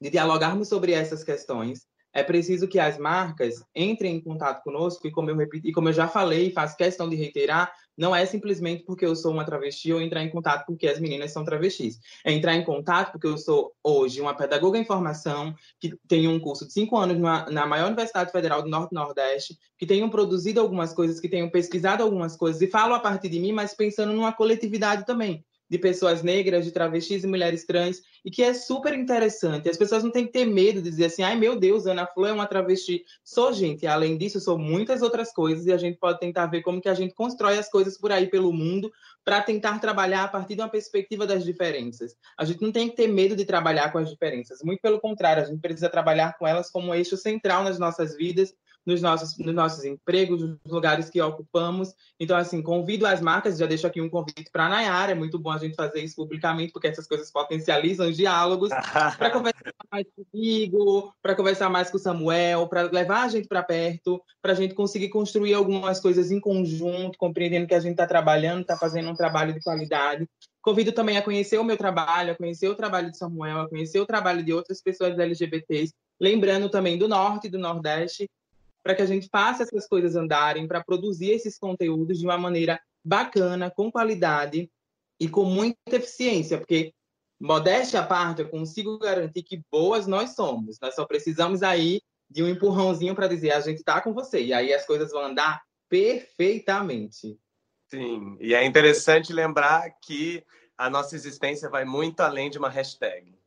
[0.00, 5.12] de dialogarmos sobre essas questões, é preciso que as marcas entrem em contato conosco, e
[5.12, 8.82] como eu repito, e como eu já falei faço questão de reiterar, não é simplesmente
[8.84, 12.00] porque eu sou uma travesti ou entrar em contato porque as meninas são travestis.
[12.24, 16.40] É entrar em contato porque eu sou hoje uma pedagoga em formação, que tenho um
[16.40, 20.60] curso de cinco anos na, na maior Universidade Federal do Norte Nordeste, que tenho produzido
[20.62, 24.14] algumas coisas, que tenho pesquisado algumas coisas e falo a partir de mim, mas pensando
[24.14, 28.92] numa coletividade também de pessoas negras, de travestis e mulheres trans, e que é super
[28.92, 29.70] interessante.
[29.70, 32.28] As pessoas não têm que ter medo de dizer assim, ai meu Deus, Ana Flor
[32.28, 33.04] é uma travesti.
[33.22, 36.80] Sou gente, além disso, sou muitas outras coisas, e a gente pode tentar ver como
[36.80, 38.90] que a gente constrói as coisas por aí pelo mundo
[39.24, 42.16] para tentar trabalhar a partir de uma perspectiva das diferenças.
[42.36, 45.44] A gente não tem que ter medo de trabalhar com as diferenças, muito pelo contrário,
[45.44, 48.52] a gente precisa trabalhar com elas como um eixo central nas nossas vidas
[48.84, 51.94] nos nossos, nos nossos empregos, nos lugares que ocupamos.
[52.18, 55.38] Então, assim, convido as marcas, já deixo aqui um convite para a Nayara, é muito
[55.38, 58.70] bom a gente fazer isso publicamente, porque essas coisas potencializam os diálogos,
[59.18, 63.62] para conversar mais comigo, para conversar mais com o Samuel, para levar a gente para
[63.62, 68.06] perto, para a gente conseguir construir algumas coisas em conjunto, compreendendo que a gente está
[68.06, 70.26] trabalhando, está fazendo um trabalho de qualidade.
[70.62, 73.98] Convido também a conhecer o meu trabalho, a conhecer o trabalho de Samuel, a conhecer
[73.98, 78.28] o trabalho de outras pessoas LGBTs, lembrando também do Norte e do Nordeste,
[78.82, 82.80] para que a gente faça essas coisas andarem, para produzir esses conteúdos de uma maneira
[83.04, 84.70] bacana, com qualidade
[85.18, 86.92] e com muita eficiência, porque
[87.40, 90.78] modéstia à parte, eu consigo garantir que boas nós somos.
[90.80, 94.52] Nós só precisamos aí de um empurrãozinho para dizer a gente está com você e
[94.52, 97.38] aí as coisas vão andar perfeitamente.
[97.88, 100.44] Sim, e é interessante lembrar que
[100.78, 103.39] a nossa existência vai muito além de uma hashtag.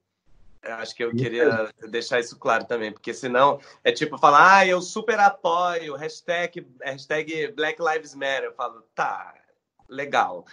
[0.63, 4.81] Acho que eu queria deixar isso claro também, porque senão é tipo falar, ah, eu
[4.81, 8.45] super apoio, hashtag, hashtag Black Lives Matter.
[8.45, 9.33] Eu falo, tá,
[9.89, 10.45] legal.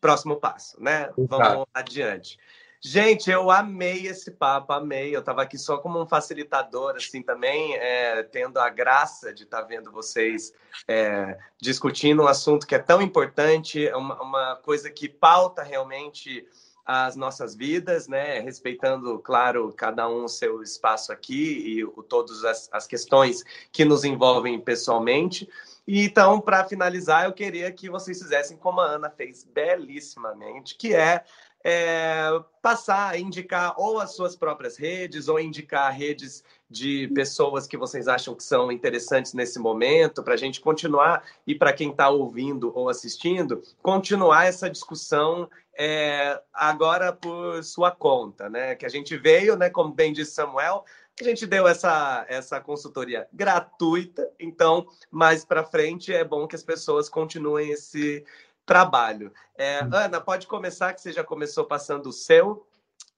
[0.00, 1.10] Próximo passo, né?
[1.16, 2.38] Vamos adiante.
[2.80, 5.14] Gente, eu amei esse papo, amei.
[5.14, 9.62] Eu estava aqui só como um facilitador, assim, também, é, tendo a graça de estar
[9.62, 10.52] tá vendo vocês
[10.86, 16.46] é, discutindo um assunto que é tão importante, uma, uma coisa que pauta realmente
[16.88, 18.40] as nossas vidas, né?
[18.40, 24.04] Respeitando, claro, cada um seu espaço aqui e o, todas as, as questões que nos
[24.04, 25.46] envolvem pessoalmente.
[25.86, 30.94] E então, para finalizar, eu queria que vocês fizessem como a Ana fez belíssimamente, que
[30.94, 31.22] é
[31.64, 32.30] é,
[32.62, 38.34] passar indicar ou as suas próprias redes, ou indicar redes de pessoas que vocês acham
[38.34, 42.88] que são interessantes nesse momento, para a gente continuar, e para quem está ouvindo ou
[42.88, 45.48] assistindo, continuar essa discussão
[45.78, 48.74] é, agora por sua conta, né?
[48.74, 50.84] Que a gente veio, né, como bem disse Samuel,
[51.20, 56.62] a gente deu essa, essa consultoria gratuita, então, mais para frente é bom que as
[56.62, 58.24] pessoas continuem esse
[58.66, 59.32] trabalho.
[59.56, 59.90] É, hum.
[59.92, 62.67] Ana, pode começar, que você já começou passando o seu.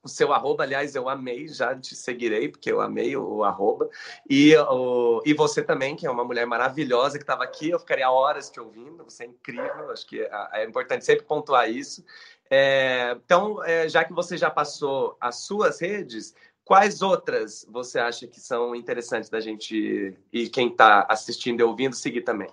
[0.03, 3.88] O seu arroba, aliás, eu amei, já te seguirei, porque eu amei o, o arroba.
[4.28, 8.11] E, o, e você também, que é uma mulher maravilhosa que estava aqui, eu ficaria
[8.11, 12.03] horas te ouvindo, você é incrível, acho que é, é importante sempre pontuar isso.
[12.51, 16.34] É, então, é, já que você já passou as suas redes,
[16.64, 21.94] quais outras você acha que são interessantes da gente e quem está assistindo e ouvindo
[21.94, 22.48] seguir também?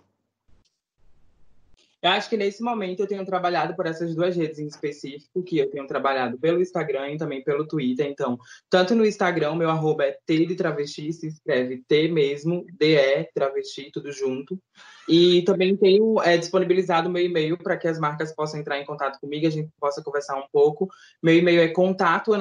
[2.02, 5.58] Eu acho que nesse momento eu tenho trabalhado por essas duas redes em específico, que
[5.58, 8.06] eu tenho trabalhado pelo Instagram e também pelo Twitter.
[8.06, 8.38] Então,
[8.70, 13.90] tanto no Instagram, meu arroba é T de travesti, se escreve T mesmo, DE, travesti,
[13.92, 14.60] tudo junto.
[15.10, 19.20] E também tenho é, disponibilizado meu e-mail para que as marcas possam entrar em contato
[19.20, 20.88] comigo, a gente possa conversar um pouco.
[21.24, 22.32] Meu e-mail é contato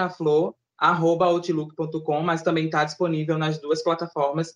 [0.79, 4.55] arroba outlook.com, mas também está disponível nas duas plataformas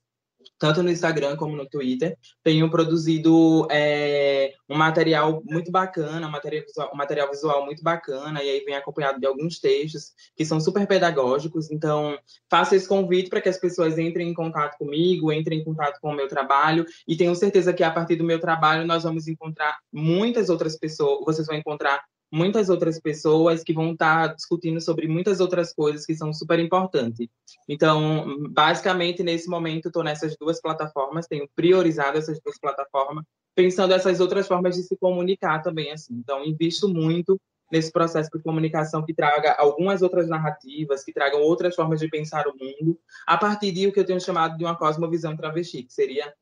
[0.58, 2.16] tanto no Instagram como no Twitter.
[2.42, 8.42] Tenho produzido é, um material muito bacana, um material, visual, um material visual muito bacana,
[8.42, 11.70] e aí vem acompanhado de alguns textos que são super pedagógicos.
[11.70, 12.18] Então,
[12.50, 16.10] faço esse convite para que as pessoas entrem em contato comigo, entrem em contato com
[16.10, 19.78] o meu trabalho, e tenho certeza que a partir do meu trabalho nós vamos encontrar
[19.92, 25.40] muitas outras pessoas, vocês vão encontrar muitas outras pessoas que vão estar discutindo sobre muitas
[25.40, 27.28] outras coisas que são super importantes.
[27.68, 33.24] Então, basicamente, nesse momento, estou nessas duas plataformas, tenho priorizado essas duas plataformas,
[33.54, 36.14] pensando essas outras formas de se comunicar também, assim.
[36.14, 37.40] Então, invisto muito
[37.70, 42.46] nesse processo de comunicação que traga algumas outras narrativas, que tragam outras formas de pensar
[42.48, 45.92] o mundo, a partir de o que eu tenho chamado de uma cosmovisão travesti, que
[45.92, 46.32] seria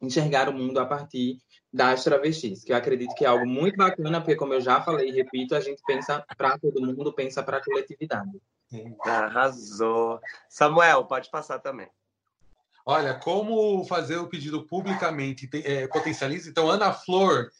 [0.00, 1.38] enxergar o mundo a partir
[1.72, 5.10] das travestis, que eu acredito que é algo muito bacana, porque como eu já falei
[5.10, 8.40] e repito, a gente pensa para todo mundo, pensa para a coletividade.
[9.04, 10.20] Arrasou.
[10.48, 11.88] Samuel, pode passar também.
[12.88, 16.48] Olha, como fazer o pedido publicamente é, potencializa?
[16.48, 17.50] Então, Ana Flor,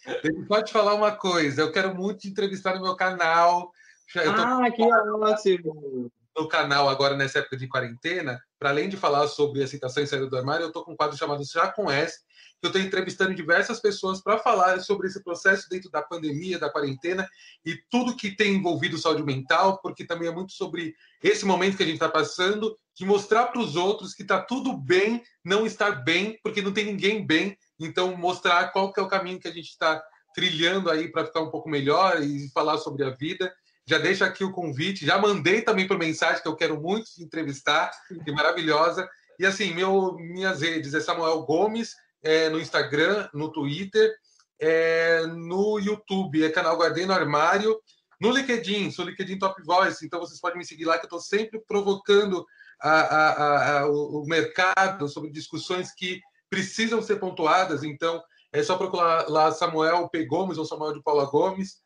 [0.47, 1.63] pode falar uma coisa.
[1.63, 3.73] Eu quero muito te entrevistar no meu canal.
[4.17, 6.13] ah, que ótimo!
[6.39, 10.29] No canal agora nessa época de quarentena, para além de falar sobre aceitação e saída
[10.29, 12.26] do armário, eu estou com um quadro chamado Já Conhece, que
[12.67, 17.29] eu estou entrevistando diversas pessoas para falar sobre esse processo dentro da pandemia, da quarentena
[17.65, 21.83] e tudo que tem envolvido saúde mental, porque também é muito sobre esse momento que
[21.83, 25.91] a gente está passando, de mostrar para os outros que está tudo bem não estar
[26.03, 27.57] bem, porque não tem ninguém bem.
[27.79, 30.03] Então, mostrar qual que é o caminho que a gente está
[30.35, 33.53] trilhando aí para ficar um pouco melhor e falar sobre a vida.
[33.87, 37.23] Já deixo aqui o convite, já mandei também por mensagem que eu quero muito te
[37.23, 37.91] entrevistar,
[38.25, 39.09] que maravilhosa.
[39.39, 41.95] E assim, meu, minhas redes é Samuel Gomes,
[42.27, 44.13] é, no Instagram, no Twitter,
[44.61, 47.81] é, no YouTube, é canal Guardei no Armário,
[48.21, 51.21] no LinkedIn, sou LinkedIn Top Voice, então vocês podem me seguir lá, que eu estou
[51.21, 52.45] sempre provocando
[52.81, 56.21] a, a, a, o, mercado sobre discussões que
[56.51, 58.21] precisam ser pontuadas, então
[58.53, 60.25] é só procurar lá Samuel P.
[60.25, 61.77] Gomes ou Samuel de Paula Gomes.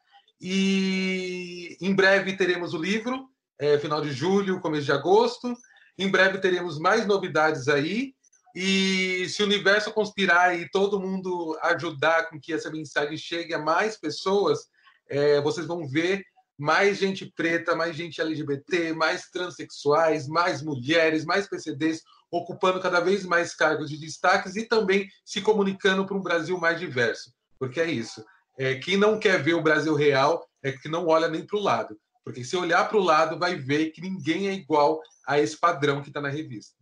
[0.40, 5.54] E em breve teremos o livro, é, final de julho, começo de agosto.
[5.98, 8.14] Em breve teremos mais novidades aí.
[8.55, 13.59] E se o universo conspirar e todo mundo ajudar com que essa mensagem chegue a
[13.59, 14.66] mais pessoas,
[15.09, 16.24] é, vocês vão ver
[16.59, 23.24] mais gente preta, mais gente LGBT, mais transexuais, mais mulheres, mais PCDs ocupando cada vez
[23.24, 27.32] mais cargos de destaques e também se comunicando para um Brasil mais diverso.
[27.59, 28.24] Porque é isso.
[28.59, 31.62] É, quem não quer ver o Brasil real é que não olha nem para o
[31.62, 31.98] lado.
[32.22, 36.02] Porque se olhar para o lado, vai ver que ninguém é igual a esse padrão
[36.02, 36.80] que está na revista.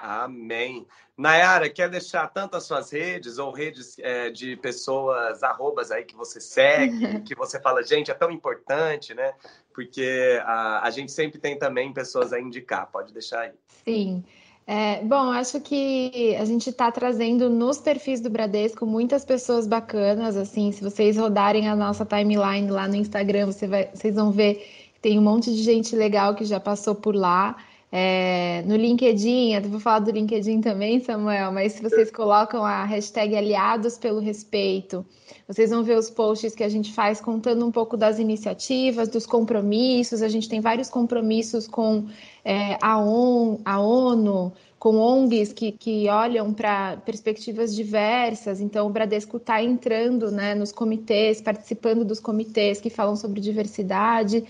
[0.00, 0.86] Amém.
[1.16, 6.16] Nayara, quer deixar tanto as suas redes ou redes é, de pessoas, arrobas aí que
[6.16, 9.34] você segue, que você fala, gente, é tão importante, né?
[9.74, 12.90] Porque a, a gente sempre tem também pessoas a indicar.
[12.90, 13.52] Pode deixar aí.
[13.84, 14.24] Sim.
[14.66, 20.36] É, bom, acho que a gente está trazendo nos perfis do Bradesco muitas pessoas bacanas.
[20.36, 24.54] Assim, se vocês rodarem a nossa timeline lá no Instagram, você vai, vocês vão ver
[24.94, 27.56] que tem um monte de gente legal que já passou por lá.
[27.92, 32.84] É, no LinkedIn, eu vou falar do LinkedIn também, Samuel, mas se vocês colocam a
[32.84, 35.04] hashtag Aliados pelo Respeito,
[35.48, 39.26] vocês vão ver os posts que a gente faz contando um pouco das iniciativas, dos
[39.26, 40.22] compromissos.
[40.22, 42.06] A gente tem vários compromissos com
[42.44, 48.60] é, a, ON, a ONU, com ONGs que, que olham para perspectivas diversas.
[48.60, 54.44] Então, o Bradesco está entrando né, nos comitês, participando dos comitês que falam sobre diversidade.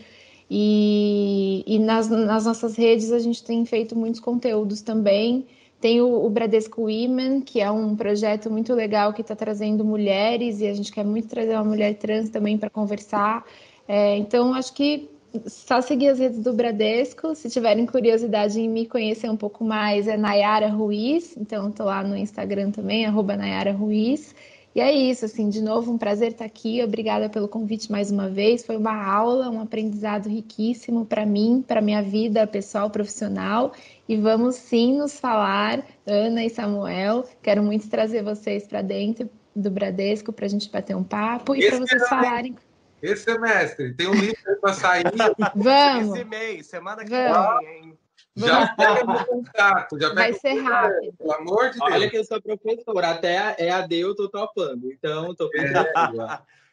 [0.50, 5.46] E, e nas, nas, nossas redes a gente tem feito muitos conteúdos também.
[5.80, 10.60] Tem o, o Bradesco Women, que é um projeto muito legal que está trazendo mulheres,
[10.60, 13.44] e a gente quer muito trazer uma mulher trans também para conversar.
[13.86, 15.08] É, então, acho que
[15.46, 17.34] só seguir as redes do Bradesco.
[17.36, 21.36] Se tiverem curiosidade em me conhecer um pouco mais, é Nayara Ruiz.
[21.36, 24.34] Então, estou lá no Instagram também, arroba Nayara Ruiz.
[24.74, 26.82] E é isso, assim, de novo, um prazer estar aqui.
[26.82, 28.64] Obrigada pelo convite mais uma vez.
[28.64, 33.72] Foi uma aula, um aprendizado riquíssimo para mim, para minha vida pessoal, profissional.
[34.08, 37.28] E vamos sim nos falar, Ana e Samuel.
[37.42, 41.68] Quero muito trazer vocês para dentro do Bradesco para a gente bater um papo e
[41.68, 42.54] para vocês falarem.
[43.02, 45.04] Esse semestre, tem um livro para sair.
[45.56, 46.16] Vamos!
[46.16, 47.98] Esse mês, semana que vem, hein?
[48.46, 51.12] Já pega no contato, já Vai ser rápido.
[51.18, 52.10] Pelo amor de Olha Deus.
[52.10, 55.48] que eu sou professora, até EAD eu tô topando, então tô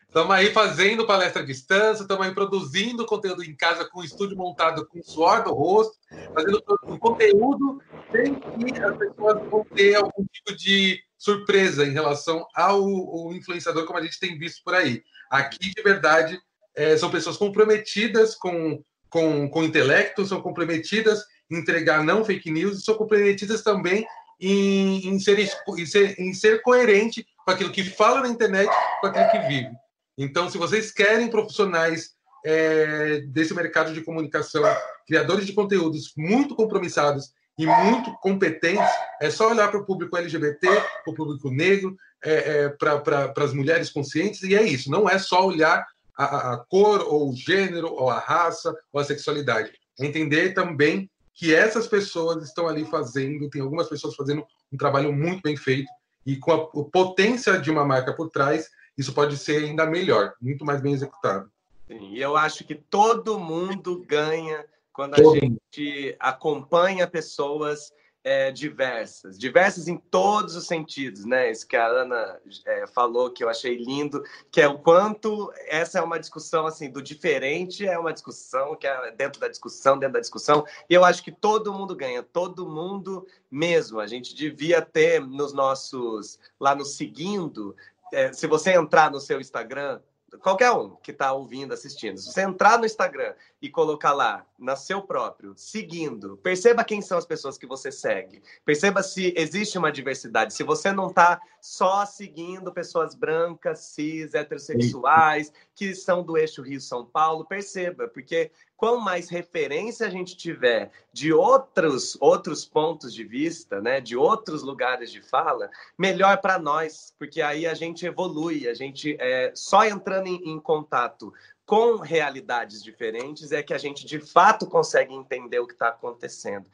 [0.07, 4.38] Estamos aí fazendo palestra à distância, estamos aí produzindo conteúdo em casa com o estúdio
[4.38, 5.98] montado com suor do rosto,
[6.34, 7.81] fazendo um conteúdo
[8.11, 13.85] sem que as pessoas vão ter algum tipo de surpresa em relação ao, ao influenciador,
[13.85, 15.03] como a gente tem visto por aí.
[15.30, 16.39] Aqui, de verdade,
[16.73, 22.78] é, são pessoas comprometidas com, com, com o intelecto, são comprometidas entregar não fake news
[22.78, 24.06] e são comprometidas também
[24.40, 28.69] em, em, ser, em, ser, em ser coerente com aquilo que fala na internet,
[29.02, 29.72] com aquilo que vive.
[30.18, 32.11] Então, se vocês querem profissionais
[32.45, 34.64] é, desse mercado de comunicação,
[35.07, 38.90] criadores de conteúdos muito compromissados e muito competentes,
[39.22, 43.53] é só olhar para o público LGBT, para o público negro, é, é, para as
[43.53, 44.91] mulheres conscientes, e é isso.
[44.91, 45.86] Não é só olhar
[46.18, 49.72] a, a, cor, ou o gênero, ou a raça, ou a sexualidade.
[49.99, 54.44] É entender também que essas pessoas estão ali fazendo, tem algumas pessoas fazendo
[54.74, 55.88] um trabalho muito bem feito
[56.26, 60.66] e com a, potência de uma marca por trás, isso pode ser ainda melhor, muito
[60.66, 61.50] mais bem executado.
[61.88, 65.40] Sim, e eu acho que todo mundo ganha quando a todo.
[65.40, 67.94] gente acompanha pessoas
[68.28, 71.49] é, diversas, diversas em todos os sentidos, né?
[71.49, 74.22] Isso que a Ana é, falou que eu achei lindo,
[74.52, 78.86] que é o quanto essa é uma discussão assim do diferente, é uma discussão que
[78.86, 82.68] é dentro da discussão, dentro da discussão, e eu acho que todo mundo ganha, todo
[82.68, 83.98] mundo mesmo.
[83.98, 87.74] A gente devia ter nos nossos lá no seguindo,
[88.12, 90.02] é, se você entrar no seu Instagram,
[90.41, 94.76] qualquer um que está ouvindo, assistindo, se você entrar no Instagram e colocar lá, na
[94.76, 98.42] seu próprio, seguindo, perceba quem são as pessoas que você segue.
[98.64, 100.54] Perceba se existe uma diversidade.
[100.54, 107.04] Se você não está só seguindo pessoas brancas, cis, heterossexuais, que são do eixo Rio-São
[107.06, 113.82] Paulo, perceba, porque quanto mais referência a gente tiver de outros outros pontos de vista,
[113.82, 118.74] né, de outros lugares de fala, melhor para nós, porque aí a gente evolui, a
[118.76, 121.34] gente é, só entrando em, em contato
[121.68, 126.65] com realidades diferentes é que a gente de fato consegue entender o que está acontecendo.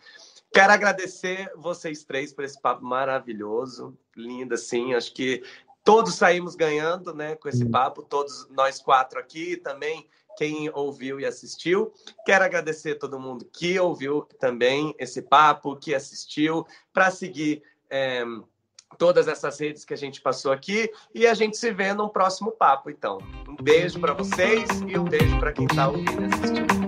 [0.54, 4.94] Quero agradecer vocês três por esse papo maravilhoso, lindo assim.
[4.94, 5.42] Acho que
[5.84, 8.04] todos saímos ganhando, né, com esse papo.
[8.04, 10.08] Todos nós quatro aqui, também
[10.38, 11.92] quem ouviu e assistiu.
[12.24, 17.64] Quero agradecer todo mundo que ouviu também esse papo, que assistiu, para seguir.
[17.90, 18.24] É,
[18.98, 22.52] todas essas redes que a gente passou aqui e a gente se vê num próximo
[22.52, 23.20] papo, então.
[23.48, 26.83] Um beijo para vocês e um beijo para quem está ouvindo e assistindo.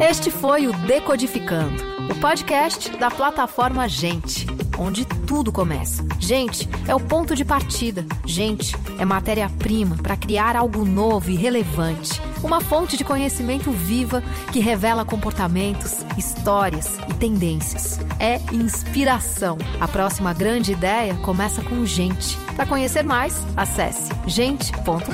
[0.00, 4.44] Este foi o Decodificando, o podcast da plataforma Gente,
[4.76, 6.04] onde tudo começa.
[6.18, 8.04] Gente é o ponto de partida.
[8.26, 12.20] Gente é matéria-prima para criar algo novo e relevante.
[12.42, 14.20] Uma fonte de conhecimento viva
[14.52, 18.00] que revela comportamentos, histórias e tendências.
[18.18, 19.56] É inspiração.
[19.80, 22.36] A próxima grande ideia começa com gente.
[22.56, 25.04] Para conhecer mais, acesse gente.com.br.